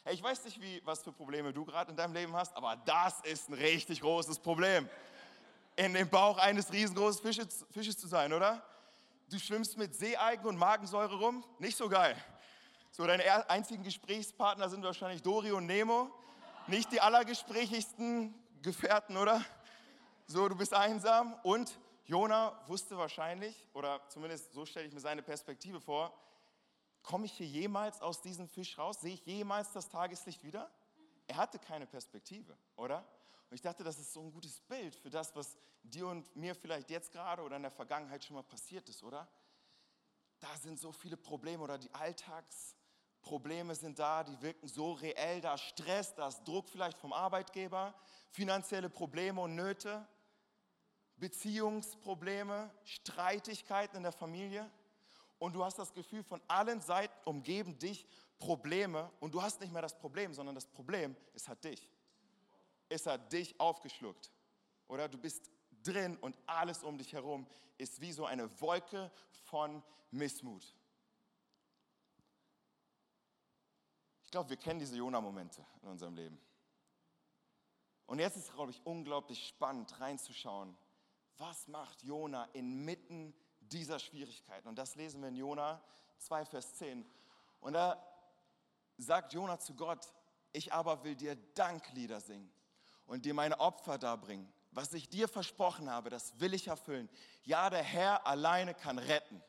Hey, 0.03 0.13
ich 0.13 0.23
weiß 0.23 0.45
nicht, 0.45 0.61
wie, 0.61 0.81
was 0.85 1.03
für 1.03 1.11
Probleme 1.11 1.51
du 1.51 1.65
gerade 1.65 1.91
in 1.91 1.97
deinem 1.97 2.13
Leben 2.13 2.35
hast, 2.35 2.55
aber 2.55 2.75
das 2.85 3.21
ist 3.21 3.49
ein 3.49 3.55
richtig 3.55 4.01
großes 4.01 4.39
Problem 4.39 4.87
in 5.75 5.93
dem 5.93 6.09
Bauch 6.09 6.37
eines 6.37 6.71
riesengroßen 6.71 7.21
Fisches, 7.21 7.65
Fisches 7.71 7.97
zu 7.97 8.07
sein, 8.07 8.31
oder? 8.31 8.63
Du 9.29 9.39
schwimmst 9.39 9.77
mit 9.77 9.95
Seeeigen 9.95 10.45
und 10.45 10.57
Magensäure 10.57 11.17
rum, 11.17 11.43
nicht 11.59 11.75
so 11.75 11.89
geil. 11.89 12.15
So, 12.91 13.05
deine 13.05 13.49
einzigen 13.49 13.83
Gesprächspartner 13.83 14.69
sind 14.69 14.83
wahrscheinlich 14.83 15.21
Dori 15.21 15.51
und 15.51 15.65
Nemo. 15.65 16.09
Nicht 16.67 16.91
die 16.91 17.01
allergesprächigsten 17.01 18.33
Gefährten, 18.61 19.17
oder? 19.17 19.43
So, 20.27 20.47
du 20.47 20.55
bist 20.55 20.73
einsam. 20.73 21.35
Und 21.43 21.77
Jona 22.05 22.61
wusste 22.67 22.97
wahrscheinlich, 22.97 23.67
oder 23.73 24.07
zumindest 24.09 24.53
so 24.53 24.65
stelle 24.65 24.87
ich 24.87 24.93
mir 24.93 24.99
seine 24.99 25.23
Perspektive 25.23 25.81
vor, 25.81 26.13
komme 27.01 27.25
ich 27.25 27.33
hier 27.33 27.47
jemals 27.47 27.99
aus 28.01 28.21
diesem 28.21 28.47
Fisch 28.47 28.77
raus? 28.77 29.01
Sehe 29.01 29.15
ich 29.15 29.25
jemals 29.25 29.71
das 29.71 29.89
Tageslicht 29.89 30.43
wieder? 30.43 30.71
Er 31.27 31.37
hatte 31.37 31.57
keine 31.57 31.87
Perspektive, 31.87 32.55
oder? 32.75 32.99
Und 33.49 33.55
ich 33.55 33.61
dachte, 33.61 33.83
das 33.83 33.97
ist 33.97 34.13
so 34.13 34.21
ein 34.21 34.31
gutes 34.31 34.59
Bild 34.61 34.95
für 34.95 35.09
das, 35.09 35.35
was 35.35 35.57
dir 35.81 36.07
und 36.07 36.35
mir 36.35 36.53
vielleicht 36.53 36.91
jetzt 36.91 37.11
gerade 37.11 37.41
oder 37.41 37.55
in 37.55 37.63
der 37.63 37.71
Vergangenheit 37.71 38.23
schon 38.23 38.35
mal 38.35 38.43
passiert 38.43 38.87
ist, 38.87 39.01
oder? 39.01 39.27
Da 40.39 40.55
sind 40.57 40.79
so 40.79 40.91
viele 40.91 41.17
Probleme 41.17 41.63
oder 41.63 41.79
die 41.79 41.91
Alltagsprobleme 41.91 43.73
sind 43.73 43.97
da, 43.97 44.23
die 44.23 44.39
wirken 44.41 44.67
so 44.67 44.93
reell, 44.93 45.41
da 45.41 45.57
Stress, 45.57 46.13
da 46.13 46.27
ist 46.27 46.43
Druck 46.43 46.69
vielleicht 46.69 46.97
vom 46.99 47.13
Arbeitgeber, 47.13 47.95
finanzielle 48.29 48.89
Probleme 48.89 49.41
und 49.41 49.55
Nöte, 49.55 50.07
Beziehungsprobleme, 51.17 52.71
Streitigkeiten 52.83 53.97
in 53.97 54.03
der 54.03 54.11
Familie. 54.11 54.69
Und 55.39 55.53
du 55.53 55.63
hast 55.63 55.77
das 55.79 55.93
Gefühl, 55.93 56.23
von 56.23 56.41
allen 56.47 56.81
Seiten 56.81 57.13
umgeben 57.25 57.77
dich 57.77 58.05
Probleme 58.37 59.11
und 59.19 59.33
du 59.33 59.41
hast 59.41 59.61
nicht 59.61 59.71
mehr 59.71 59.81
das 59.81 59.97
Problem, 59.97 60.33
sondern 60.33 60.55
das 60.55 60.67
Problem, 60.67 61.15
es 61.33 61.47
hat 61.47 61.63
dich 61.63 61.89
es 62.89 63.05
hat 63.05 63.31
dich 63.31 63.59
aufgeschluckt. 63.59 64.31
Oder 64.87 65.07
du 65.07 65.17
bist 65.17 65.49
drin 65.83 66.17
und 66.17 66.37
alles 66.45 66.83
um 66.83 66.97
dich 66.97 67.13
herum 67.13 67.47
ist 67.77 67.99
wie 68.01 68.11
so 68.11 68.25
eine 68.25 68.49
Wolke 68.61 69.11
von 69.45 69.83
Missmut. 70.11 70.75
Ich 74.23 74.31
glaube, 74.31 74.49
wir 74.49 74.57
kennen 74.57 74.79
diese 74.79 74.97
Jona-Momente 74.97 75.65
in 75.81 75.89
unserem 75.89 76.15
Leben. 76.15 76.39
Und 78.05 78.19
jetzt 78.19 78.37
ist, 78.37 78.53
glaube 78.53 78.71
ich, 78.71 78.85
unglaublich 78.85 79.47
spannend 79.47 79.99
reinzuschauen, 79.99 80.77
was 81.37 81.67
macht 81.67 82.03
Jona 82.03 82.45
inmitten 82.53 83.33
dieser 83.59 83.99
Schwierigkeiten. 83.99 84.67
Und 84.67 84.77
das 84.77 84.95
lesen 84.95 85.21
wir 85.21 85.29
in 85.29 85.35
Jona 85.35 85.81
2, 86.19 86.45
Vers 86.45 86.75
10. 86.75 87.05
Und 87.61 87.73
da 87.73 88.01
sagt 88.97 89.33
Jona 89.33 89.59
zu 89.59 89.75
Gott, 89.75 90.13
ich 90.51 90.71
aber 90.71 91.03
will 91.03 91.15
dir 91.15 91.35
Danklieder 91.53 92.21
singen 92.21 92.51
und 93.05 93.25
dir 93.25 93.33
meine 93.33 93.59
Opfer 93.59 93.97
darbringen. 93.97 94.51
Was 94.71 94.93
ich 94.93 95.09
dir 95.09 95.27
versprochen 95.27 95.89
habe, 95.89 96.09
das 96.09 96.39
will 96.39 96.53
ich 96.53 96.67
erfüllen. 96.67 97.09
Ja, 97.43 97.69
der 97.69 97.83
Herr 97.83 98.25
alleine 98.27 98.73
kann 98.73 98.97
retten. 98.97 99.41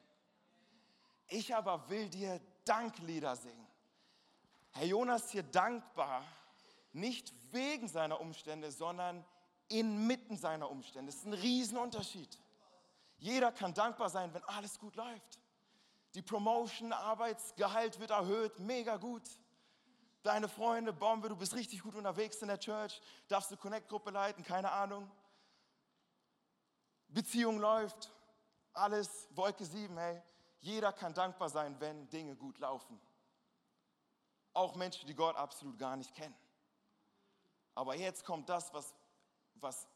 Ich 1.29 1.55
aber 1.55 1.88
will 1.88 2.09
dir 2.09 2.40
Danklieder 2.64 3.37
singen. 3.37 3.66
Herr 4.72 4.87
Jonas 4.87 5.25
ist 5.25 5.31
hier 5.31 5.42
dankbar, 5.42 6.22
nicht 6.92 7.33
wegen 7.53 7.88
seiner 7.88 8.20
Umstände, 8.20 8.70
sondern 8.70 9.25
inmitten 9.68 10.37
seiner 10.37 10.70
Umstände. 10.70 11.11
Das 11.11 11.20
ist 11.20 11.26
ein 11.26 11.33
Riesenunterschied. 11.33 12.38
Jeder 13.18 13.52
kann 13.52 13.74
dankbar 13.74 14.11
sein, 14.11 14.33
wenn 14.35 14.44
alles 14.44 14.79
gut 14.79 14.96
läuft. 14.96 15.40
Die 16.14 16.22
Promotion, 16.22 16.92
Arbeitsgehalt 16.92 17.98
wird 17.98 18.11
erhöht, 18.11 18.59
mega 18.59 18.96
gut 18.96 19.22
deine 20.26 20.48
Freunde, 20.48 20.92
Bombe, 20.92 21.29
du 21.29 21.37
bist 21.37 21.55
richtig 21.55 21.83
gut 21.83 21.94
unterwegs 21.94 22.42
in 22.42 22.48
der 22.48 22.59
Church, 22.59 23.00
darfst 23.29 23.50
du 23.50 23.57
Connect-Gruppe 23.57 24.11
leiten, 24.11 24.44
keine 24.44 24.70
Ahnung. 24.70 25.11
Beziehung 27.09 27.59
läuft, 27.61 28.12
alles, 28.72 29.29
Wolke 29.31 29.64
7, 29.64 29.96
hey. 29.96 30.20
Jeder 30.61 30.92
kann 30.92 31.14
dankbar 31.14 31.48
sein, 31.48 31.79
wenn 31.79 32.09
Dinge 32.09 32.35
gut 32.35 32.59
laufen. 32.59 33.00
Auch 34.52 34.74
Menschen, 34.74 35.07
die 35.07 35.14
Gott 35.14 35.37
absolut 35.37 35.79
gar 35.79 35.96
nicht 35.96 36.12
kennen. 36.14 36.35
Aber 37.74 37.94
jetzt 37.94 38.24
kommt 38.24 38.48
das, 38.48 38.74
was, 38.74 38.94
was 39.61 39.87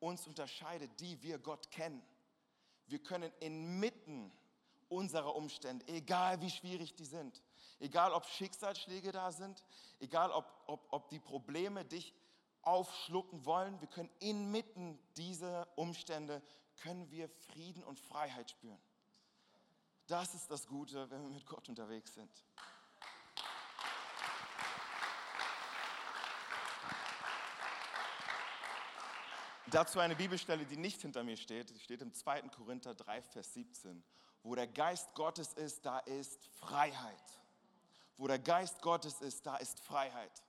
uns 0.00 0.26
unterscheidet, 0.26 0.90
die 1.00 1.22
wir 1.22 1.38
Gott 1.38 1.70
kennen. 1.70 2.02
Wir 2.86 3.02
können 3.02 3.32
inmitten 3.40 4.32
unserer 4.88 5.34
Umstände, 5.36 5.86
egal 5.88 6.40
wie 6.40 6.50
schwierig 6.50 6.94
die 6.94 7.04
sind, 7.04 7.42
Egal 7.80 8.12
ob 8.12 8.26
Schicksalsschläge 8.26 9.12
da 9.12 9.30
sind, 9.30 9.62
egal 10.00 10.32
ob, 10.32 10.44
ob, 10.66 10.86
ob 10.90 11.08
die 11.08 11.20
Probleme 11.20 11.84
dich 11.84 12.12
aufschlucken 12.62 13.44
wollen, 13.44 13.80
wir 13.80 13.88
können 13.88 14.10
inmitten 14.18 14.98
dieser 15.16 15.68
Umstände, 15.76 16.42
können 16.76 17.10
wir 17.10 17.28
Frieden 17.28 17.84
und 17.84 18.00
Freiheit 18.00 18.50
spüren. 18.50 18.80
Das 20.08 20.34
ist 20.34 20.50
das 20.50 20.66
Gute, 20.66 21.08
wenn 21.10 21.22
wir 21.22 21.30
mit 21.30 21.46
Gott 21.46 21.68
unterwegs 21.68 22.14
sind. 22.14 22.44
Dazu 29.70 30.00
eine 30.00 30.16
Bibelstelle, 30.16 30.64
die 30.64 30.76
nicht 30.76 31.02
hinter 31.02 31.24
mir 31.24 31.36
steht. 31.36 31.70
Die 31.70 31.80
steht 31.80 32.02
im 32.02 32.12
2. 32.12 32.42
Korinther 32.48 32.94
3, 32.94 33.22
Vers 33.22 33.54
17. 33.54 34.02
Wo 34.42 34.54
der 34.54 34.66
Geist 34.66 35.14
Gottes 35.14 35.52
ist, 35.52 35.84
da 35.84 35.98
ist 36.00 36.48
Freiheit 36.58 37.38
wo 38.18 38.26
der 38.26 38.38
Geist 38.38 38.82
Gottes 38.82 39.20
ist, 39.20 39.46
da 39.46 39.56
ist 39.56 39.80
Freiheit. 39.80 40.42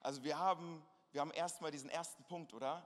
Also 0.00 0.24
wir 0.24 0.38
haben, 0.38 0.82
wir 1.12 1.20
haben 1.20 1.30
erstmal 1.30 1.70
diesen 1.70 1.90
ersten 1.90 2.24
Punkt, 2.24 2.54
oder? 2.54 2.84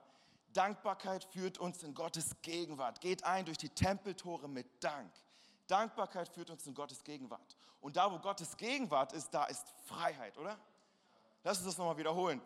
Dankbarkeit 0.53 1.25
führt 1.25 1.59
uns 1.59 1.83
in 1.83 1.95
Gottes 1.95 2.37
Gegenwart. 2.43 3.01
Geht 3.01 3.25
ein 3.25 3.45
durch 3.45 3.59
die 3.59 3.69
Tempeltore 3.69 4.49
mit 4.49 4.67
Dank. 4.83 5.11
Dankbarkeit 5.69 6.29
führt 6.29 6.51
uns 6.51 6.67
in 6.67 6.75
Gottes 6.75 7.03
Gegenwart. 7.05 7.57
Und 7.81 7.97
da, 7.97 8.11
wo 8.11 8.19
Gottes 8.19 8.57
Gegenwart 8.57 9.13
ist, 9.13 9.31
da 9.33 9.45
ist 9.45 9.65
Freiheit, 9.85 10.37
oder? 10.37 10.59
Lass 11.45 11.59
uns 11.59 11.67
das 11.67 11.79
nochmal 11.79 11.97
wiederholen. 11.97 12.41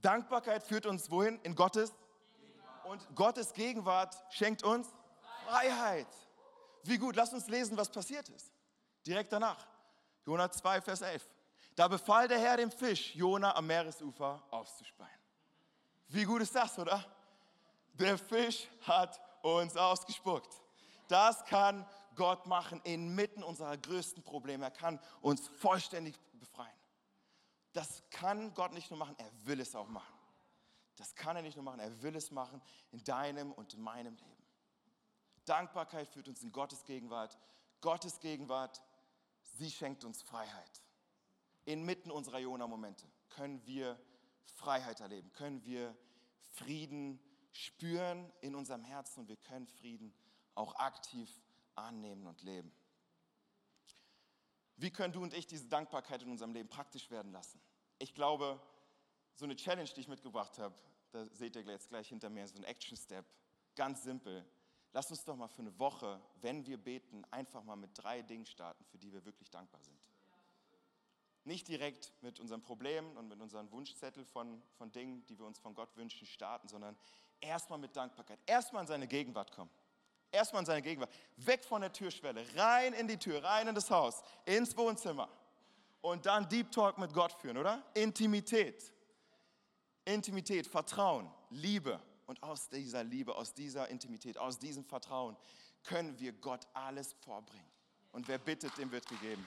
Dankbarkeit 0.00 0.62
führt 0.62 0.86
uns 0.86 1.10
wohin? 1.10 1.40
In 1.42 1.54
Gottes. 1.54 1.92
Und 2.84 3.16
Gottes 3.16 3.52
Gegenwart 3.52 4.16
schenkt 4.30 4.62
uns 4.62 4.88
Freiheit. 5.46 6.06
Wie 6.82 6.98
gut, 6.98 7.16
lass 7.16 7.32
uns 7.32 7.48
lesen, 7.48 7.76
was 7.76 7.90
passiert 7.90 8.28
ist. 8.28 8.52
Direkt 9.06 9.32
danach. 9.32 9.66
Jona 10.26 10.50
2, 10.50 10.80
Vers 10.80 11.02
11. 11.02 11.26
Da 11.74 11.88
befahl 11.88 12.28
der 12.28 12.38
Herr 12.38 12.56
dem 12.56 12.70
Fisch, 12.70 13.14
Jona 13.14 13.54
am 13.56 13.66
Meeresufer 13.66 14.42
auszuspeien. 14.50 15.18
Wie 16.08 16.24
gut 16.24 16.42
ist 16.42 16.54
das, 16.54 16.78
oder? 16.78 17.04
Der 17.94 18.18
Fisch 18.18 18.68
hat 18.82 19.20
uns 19.42 19.76
ausgespuckt. 19.76 20.60
Das 21.08 21.44
kann 21.44 21.86
Gott 22.14 22.46
machen 22.46 22.80
inmitten 22.84 23.42
unserer 23.42 23.76
größten 23.76 24.22
Probleme. 24.22 24.64
Er 24.64 24.70
kann 24.70 25.00
uns 25.20 25.48
vollständig 25.48 26.18
befreien. 26.34 26.70
Das 27.72 28.02
kann 28.10 28.54
Gott 28.54 28.72
nicht 28.72 28.90
nur 28.90 28.98
machen, 28.98 29.16
er 29.18 29.30
will 29.44 29.60
es 29.60 29.74
auch 29.74 29.88
machen. 29.88 30.13
Das 30.96 31.14
kann 31.14 31.36
er 31.36 31.42
nicht 31.42 31.56
nur 31.56 31.64
machen, 31.64 31.80
er 31.80 32.02
will 32.02 32.14
es 32.16 32.30
machen 32.30 32.62
in 32.92 33.02
deinem 33.04 33.52
und 33.52 33.74
in 33.74 33.82
meinem 33.82 34.16
Leben. 34.16 34.44
Dankbarkeit 35.44 36.08
führt 36.08 36.28
uns 36.28 36.42
in 36.42 36.52
Gottes 36.52 36.84
Gegenwart. 36.84 37.38
Gottes 37.80 38.20
Gegenwart 38.20 38.82
sie 39.58 39.70
schenkt 39.70 40.04
uns 40.04 40.22
Freiheit. 40.22 40.82
Inmitten 41.64 42.10
unserer 42.10 42.38
Jona-Momente 42.38 43.06
können 43.30 43.64
wir 43.66 43.98
Freiheit 44.44 45.00
erleben, 45.00 45.32
können 45.32 45.64
wir 45.64 45.96
Frieden 46.52 47.20
spüren 47.52 48.30
in 48.40 48.54
unserem 48.54 48.84
Herzen 48.84 49.20
und 49.20 49.28
wir 49.28 49.36
können 49.36 49.66
Frieden 49.66 50.14
auch 50.54 50.74
aktiv 50.76 51.30
annehmen 51.74 52.26
und 52.26 52.42
leben. 52.42 52.72
Wie 54.76 54.90
können 54.90 55.12
du 55.12 55.22
und 55.22 55.34
ich 55.34 55.46
diese 55.46 55.68
Dankbarkeit 55.68 56.22
in 56.22 56.30
unserem 56.30 56.52
Leben 56.52 56.68
praktisch 56.68 57.10
werden 57.10 57.32
lassen? 57.32 57.60
Ich 57.98 58.14
glaube, 58.14 58.60
so 59.34 59.44
eine 59.44 59.56
Challenge, 59.56 59.88
die 59.88 60.00
ich 60.00 60.08
mitgebracht 60.08 60.58
habe, 60.58 60.74
da 61.10 61.26
seht 61.26 61.56
ihr 61.56 61.62
jetzt 61.62 61.88
gleich 61.88 62.08
hinter 62.08 62.30
mir, 62.30 62.46
so 62.46 62.56
ein 62.56 62.64
Action 62.64 62.96
Step, 62.96 63.24
ganz 63.74 64.02
simpel. 64.02 64.44
Lass 64.92 65.10
uns 65.10 65.24
doch 65.24 65.36
mal 65.36 65.48
für 65.48 65.62
eine 65.62 65.76
Woche, 65.78 66.20
wenn 66.40 66.64
wir 66.66 66.76
beten, 66.76 67.24
einfach 67.30 67.64
mal 67.64 67.76
mit 67.76 67.90
drei 67.94 68.22
Dingen 68.22 68.46
starten, 68.46 68.84
für 68.84 68.98
die 68.98 69.12
wir 69.12 69.24
wirklich 69.24 69.50
dankbar 69.50 69.80
sind. 69.82 69.98
Nicht 71.44 71.68
direkt 71.68 72.12
mit 72.22 72.40
unseren 72.40 72.62
Problemen 72.62 73.16
und 73.16 73.28
mit 73.28 73.40
unseren 73.40 73.70
Wunschzettel 73.70 74.24
von, 74.24 74.62
von 74.78 74.92
Dingen, 74.92 75.26
die 75.26 75.38
wir 75.38 75.44
uns 75.44 75.58
von 75.58 75.74
Gott 75.74 75.94
wünschen, 75.96 76.26
starten, 76.26 76.68
sondern 76.68 76.96
erstmal 77.40 77.78
mit 77.78 77.94
Dankbarkeit. 77.94 78.38
Erstmal 78.46 78.82
in 78.82 78.86
seine 78.86 79.06
Gegenwart 79.06 79.52
kommen. 79.52 79.70
Erstmal 80.30 80.62
in 80.62 80.66
seine 80.66 80.82
Gegenwart. 80.82 81.12
Weg 81.36 81.64
von 81.64 81.80
der 81.82 81.92
Türschwelle, 81.92 82.44
rein 82.56 82.92
in 82.94 83.06
die 83.06 83.18
Tür, 83.18 83.42
rein 83.44 83.68
in 83.68 83.74
das 83.74 83.90
Haus, 83.90 84.22
ins 84.44 84.76
Wohnzimmer. 84.76 85.28
Und 86.00 86.24
dann 86.24 86.48
Deep 86.48 86.70
Talk 86.70 86.98
mit 86.98 87.12
Gott 87.12 87.32
führen, 87.32 87.58
oder? 87.58 87.82
Intimität. 87.94 88.93
Intimität, 90.04 90.66
Vertrauen, 90.66 91.30
Liebe. 91.50 92.00
Und 92.26 92.42
aus 92.42 92.68
dieser 92.68 93.04
Liebe, 93.04 93.34
aus 93.34 93.52
dieser 93.52 93.88
Intimität, 93.88 94.38
aus 94.38 94.58
diesem 94.58 94.84
Vertrauen 94.84 95.36
können 95.82 96.18
wir 96.18 96.32
Gott 96.32 96.66
alles 96.72 97.12
vorbringen. 97.20 97.70
Und 98.12 98.28
wer 98.28 98.38
bittet, 98.38 98.76
dem 98.78 98.90
wird 98.90 99.06
gegeben. 99.06 99.44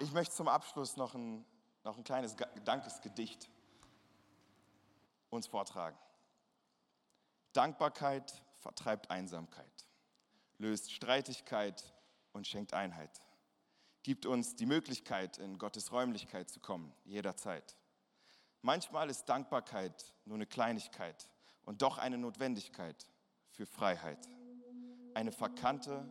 Ich 0.00 0.12
möchte 0.12 0.34
zum 0.34 0.48
Abschluss 0.48 0.96
noch 0.96 1.14
ein, 1.14 1.44
noch 1.82 1.96
ein 1.96 2.04
kleines 2.04 2.36
Dankesgedicht 2.64 3.48
uns 5.30 5.46
vortragen. 5.46 5.98
Dankbarkeit 7.52 8.42
vertreibt 8.56 9.10
Einsamkeit, 9.10 9.86
löst 10.58 10.92
Streitigkeit 10.92 11.94
und 12.32 12.46
schenkt 12.46 12.74
Einheit, 12.74 13.20
gibt 14.04 14.26
uns 14.26 14.54
die 14.54 14.66
Möglichkeit, 14.66 15.38
in 15.38 15.58
Gottes 15.58 15.90
Räumlichkeit 15.90 16.50
zu 16.50 16.60
kommen, 16.60 16.92
jederzeit. 17.04 17.74
Manchmal 18.60 19.10
ist 19.10 19.24
Dankbarkeit 19.24 20.14
nur 20.26 20.36
eine 20.36 20.46
Kleinigkeit 20.46 21.28
und 21.64 21.80
doch 21.82 21.98
eine 21.98 22.18
Notwendigkeit 22.18 23.08
für 23.50 23.66
Freiheit, 23.66 24.28
eine 25.14 25.32
verkannte 25.32 26.06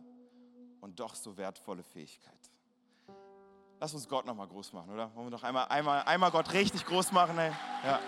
und 0.80 0.98
doch 0.98 1.14
so 1.14 1.36
wertvolle 1.36 1.84
Fähigkeit. 1.84 2.50
Lass 3.80 3.94
uns 3.94 4.08
Gott 4.08 4.26
nochmal 4.26 4.48
groß 4.48 4.72
machen, 4.72 4.92
oder? 4.92 5.14
Wollen 5.14 5.26
wir 5.26 5.30
noch 5.30 5.44
einmal, 5.44 5.66
einmal, 5.68 6.02
einmal 6.02 6.30
Gott 6.32 6.52
richtig 6.52 6.84
groß 6.86 7.12
machen? 7.12 7.38
Ey? 7.38 7.52
Ja. 7.84 8.00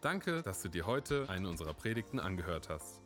Danke, 0.00 0.42
dass 0.42 0.62
du 0.62 0.68
dir 0.68 0.86
heute 0.86 1.28
eine 1.28 1.48
unserer 1.48 1.74
Predigten 1.74 2.20
angehört 2.20 2.68
hast. 2.70 3.05